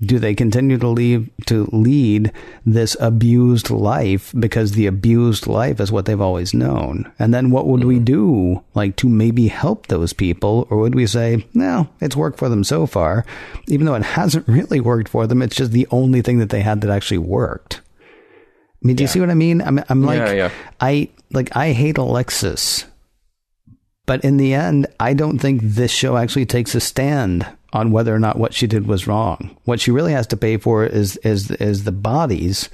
[0.02, 2.32] Do they continue to leave to lead
[2.66, 7.12] this abused life because the abused life is what they've always known?
[7.20, 7.90] And then what would mm-hmm.
[7.90, 10.68] we do like to maybe help those people?
[10.70, 13.26] Or would we say, no, it's worked for them so far,
[13.68, 15.42] even though it hasn't really worked for them.
[15.42, 17.82] It's just the only thing that they had that actually worked.
[18.82, 19.62] I mean, do you see what I mean?
[19.62, 20.52] I'm, I'm like, yeah, yeah.
[20.80, 22.86] I like, I hate Alexis,
[24.06, 28.14] but in the end, I don't think this show actually takes a stand on whether
[28.14, 29.56] or not what she did was wrong.
[29.66, 32.70] What she really has to pay for is is is the bodies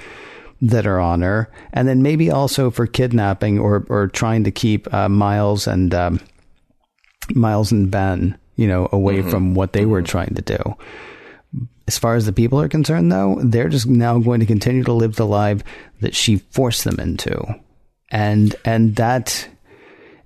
[0.62, 4.92] that are on her, and then maybe also for kidnapping or or trying to keep
[4.94, 6.20] uh, Miles and um,
[7.34, 9.30] Miles and Ben, you know, away mm-hmm.
[9.30, 9.92] from what they mm-hmm.
[9.92, 10.76] were trying to do.
[11.88, 14.94] As far as the people are concerned, though, they're just now going to continue to
[14.94, 15.64] live the life
[16.02, 17.40] that she forced them into.
[18.10, 19.48] And, and that,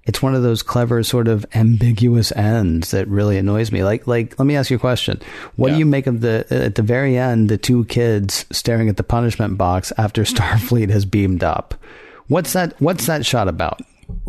[0.10, 3.84] it's one of those clever sort of ambiguous ends that really annoys me.
[3.84, 5.22] Like, like, let me ask you a question.
[5.56, 5.76] What yeah.
[5.76, 9.04] do you make of the, at the very end, the two kids staring at the
[9.04, 11.76] punishment box after Starfleet has beamed up?
[12.26, 13.82] What's that, what's that shot about?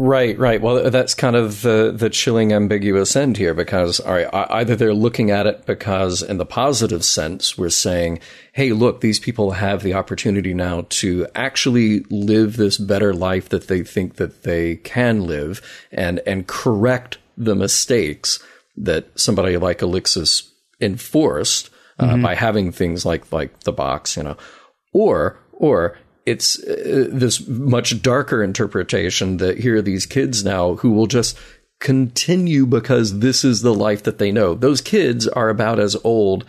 [0.03, 0.63] Right, right.
[0.63, 4.95] Well, that's kind of the the chilling, ambiguous end here because all right, either they're
[4.95, 8.21] looking at it because, in the positive sense, we're saying,
[8.55, 13.69] "Hey, look, these people have the opportunity now to actually live this better life that
[13.69, 15.61] they think that they can live,
[15.93, 18.43] and and correct the mistakes
[18.79, 20.49] that somebody like Alixus
[20.81, 22.23] enforced uh, mm-hmm.
[22.23, 24.39] by having things like like the box, you know,
[24.95, 30.91] or or it's uh, this much darker interpretation that here are these kids now who
[30.93, 31.37] will just
[31.79, 34.55] continue because this is the life that they know.
[34.55, 36.45] Those kids are about as old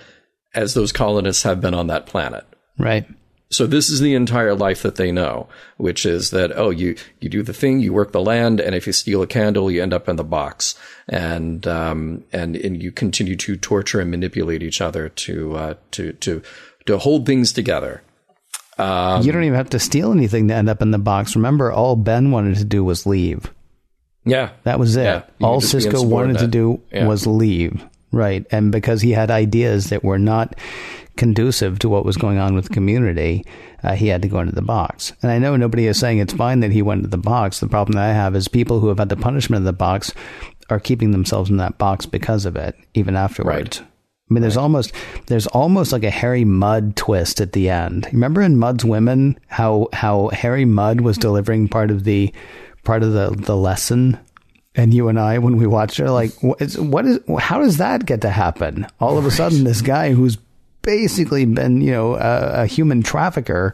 [0.53, 2.45] as those colonists have been on that planet.
[2.78, 3.05] Right.
[3.49, 7.28] So this is the entire life that they know, which is that oh you you
[7.28, 9.93] do the thing, you work the land, and if you steal a candle, you end
[9.93, 10.76] up in the box,
[11.09, 16.13] and um and and you continue to torture and manipulate each other to uh, to
[16.13, 16.41] to
[16.86, 18.01] to hold things together.
[18.82, 21.36] Um, you don't even have to steal anything to end up in the box.
[21.36, 23.51] Remember, all Ben wanted to do was leave.
[24.25, 24.51] Yeah.
[24.63, 25.03] That was it.
[25.03, 27.07] Yeah, all Sisko wanted to do yeah.
[27.07, 27.86] was leave.
[28.11, 28.45] Right.
[28.51, 30.55] And because he had ideas that were not
[31.15, 33.45] conducive to what was going on with the community,
[33.84, 35.13] uh, he had to go into the box.
[35.21, 37.59] And I know nobody is saying it's fine that he went into the box.
[37.59, 40.13] The problem that I have is people who have had the punishment of the box
[40.69, 43.79] are keeping themselves in that box because of it, even afterwards.
[43.79, 43.88] Right.
[44.32, 44.63] I mean, there's right.
[44.63, 44.93] almost
[45.25, 48.07] there's almost like a Harry Mudd twist at the end.
[48.13, 51.21] Remember in Mudd's Women how how Harry Mudd was mm-hmm.
[51.21, 52.34] delivering part of the
[52.86, 54.17] part of the the lesson,
[54.73, 57.75] and you and I when we watched it, like what is, what is how does
[57.77, 58.88] that get to happen?
[59.01, 60.38] All of a sudden, this guy who's
[60.82, 63.73] basically been you know a, a human trafficker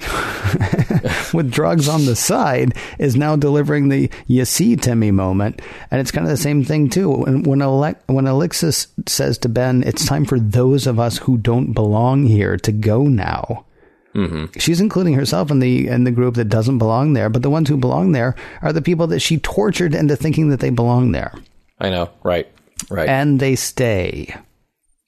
[1.32, 5.60] with drugs on the side is now delivering the you see Timmy moment.
[5.90, 7.10] And it's kind of the same thing too.
[7.10, 11.36] When when, Ale- when Alixus says to Ben, it's time for those of us who
[11.36, 13.66] don't belong here to go now.
[14.14, 14.58] Mm-hmm.
[14.58, 17.68] She's including herself in the in the group that doesn't belong there, but the ones
[17.68, 21.32] who belong there are the people that she tortured into thinking that they belong there.
[21.78, 22.48] I know, right,
[22.88, 24.34] right, and they stay.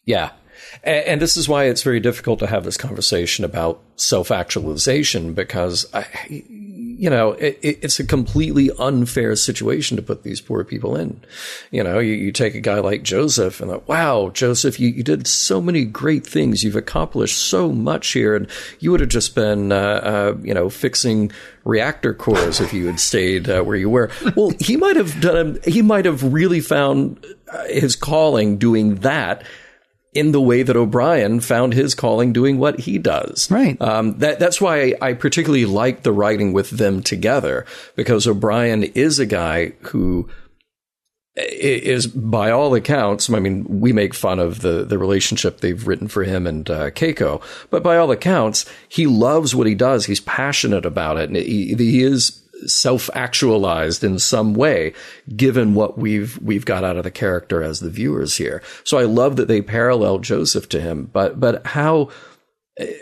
[0.05, 0.30] Yeah,
[0.82, 5.34] and, and, this is why it's very difficult to have this conversation about self actualization
[5.34, 6.06] because, I,
[7.02, 11.20] you know, it, it's a completely unfair situation to put these poor people in.
[11.72, 15.02] You know, you, you take a guy like Joseph and like, wow, Joseph, you, you,
[15.02, 16.62] did so many great things.
[16.62, 18.36] You've accomplished so much here.
[18.36, 18.46] And
[18.78, 21.32] you would have just been, uh, uh, you know, fixing
[21.64, 24.10] reactor cores if you had stayed uh, where you were.
[24.36, 29.44] Well, he might have done, he might have really found uh, his calling doing that
[30.12, 33.50] in the way that O'Brien found his calling doing what he does.
[33.50, 33.80] Right.
[33.80, 37.64] Um, that, that's why I, particularly like the writing with them together
[37.96, 40.28] because O'Brien is a guy who
[41.34, 46.08] is by all accounts, I mean, we make fun of the, the relationship they've written
[46.08, 50.04] for him and uh, Keiko, but by all accounts, he loves what he does.
[50.04, 51.30] He's passionate about it.
[51.30, 54.92] And he, he is self-actualized in some way,
[55.36, 58.62] given what we've we've got out of the character as the viewers here.
[58.84, 62.10] So I love that they parallel Joseph to him, but but how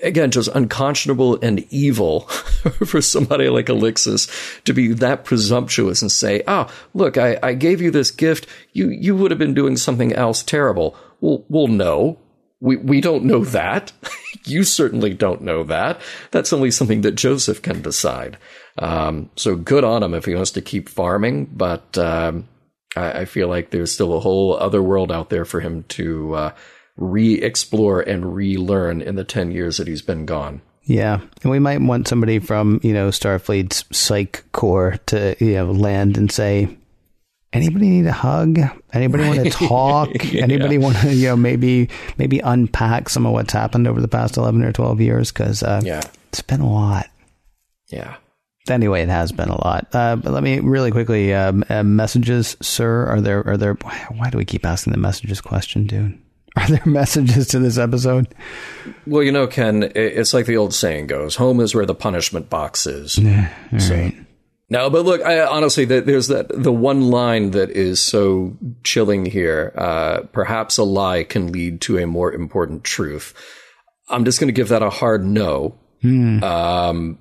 [0.02, 2.20] again just unconscionable and evil
[2.86, 7.54] for somebody like Alixus to be that presumptuous and say, "Ah, oh, look, I, I
[7.54, 8.46] gave you this gift.
[8.72, 12.18] You you would have been doing something else terrible." Well, well, no,
[12.60, 13.92] we we don't know that.
[14.44, 16.00] you certainly don't know that.
[16.30, 18.38] That's only something that Joseph can decide.
[18.78, 22.48] Um, so good on him if he wants to keep farming, but um,
[22.96, 26.34] I, I, feel like there's still a whole other world out there for him to
[26.34, 26.52] uh,
[26.96, 30.62] re-explore and relearn in the ten years that he's been gone.
[30.84, 35.70] Yeah, and we might want somebody from you know Starfleet's Psych core to you know
[35.72, 36.76] land and say,
[37.52, 38.58] anybody need a hug?
[38.92, 40.08] Anybody want to talk?
[40.24, 40.42] yeah.
[40.42, 41.88] Anybody want to you know maybe
[42.18, 45.32] maybe unpack some of what's happened over the past eleven or twelve years?
[45.32, 47.06] Because uh, yeah, it's been a lot.
[47.88, 48.16] Yeah.
[48.68, 49.88] Anyway, it has been a lot.
[49.92, 53.06] Uh, but let me really quickly um, uh, messages, sir.
[53.06, 53.74] Are there are there?
[53.74, 56.18] Why do we keep asking the messages question, dude?
[56.56, 58.26] Are there messages to this episode?
[59.06, 62.50] Well, you know, Ken, it's like the old saying goes: "Home is where the punishment
[62.50, 64.14] box is." Yeah, so, right.
[64.70, 69.72] No, but look, I, honestly, there's that the one line that is so chilling here.
[69.76, 73.34] Uh, Perhaps a lie can lead to a more important truth.
[74.08, 75.76] I'm just going to give that a hard no.
[76.02, 76.42] Hmm.
[76.44, 77.18] Um,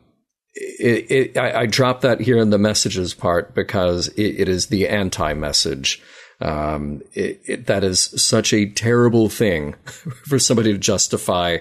[0.53, 4.67] it, it, I, I dropped that here in the messages part because it, it is
[4.67, 6.01] the anti message
[6.41, 9.73] Um, it, it, that is such a terrible thing
[10.27, 11.57] for somebody to justify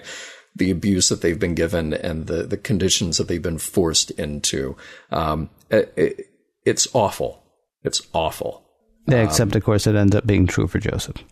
[0.55, 4.75] the abuse that they've been given and the, the conditions that they've been forced into.
[5.11, 6.29] Um, it,
[6.65, 7.43] it's awful.
[7.83, 8.65] It's awful.
[9.07, 11.23] Yeah, except, of course, it ends up being true for Joseph.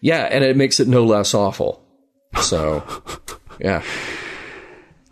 [0.00, 1.84] Yeah, and it makes it no less awful.
[2.40, 2.82] So,
[3.60, 3.82] yeah.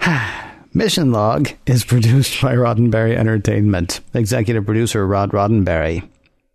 [0.75, 4.01] Mission Log is produced by Roddenberry Entertainment.
[4.15, 6.09] Executive producer Rod Roddenberry.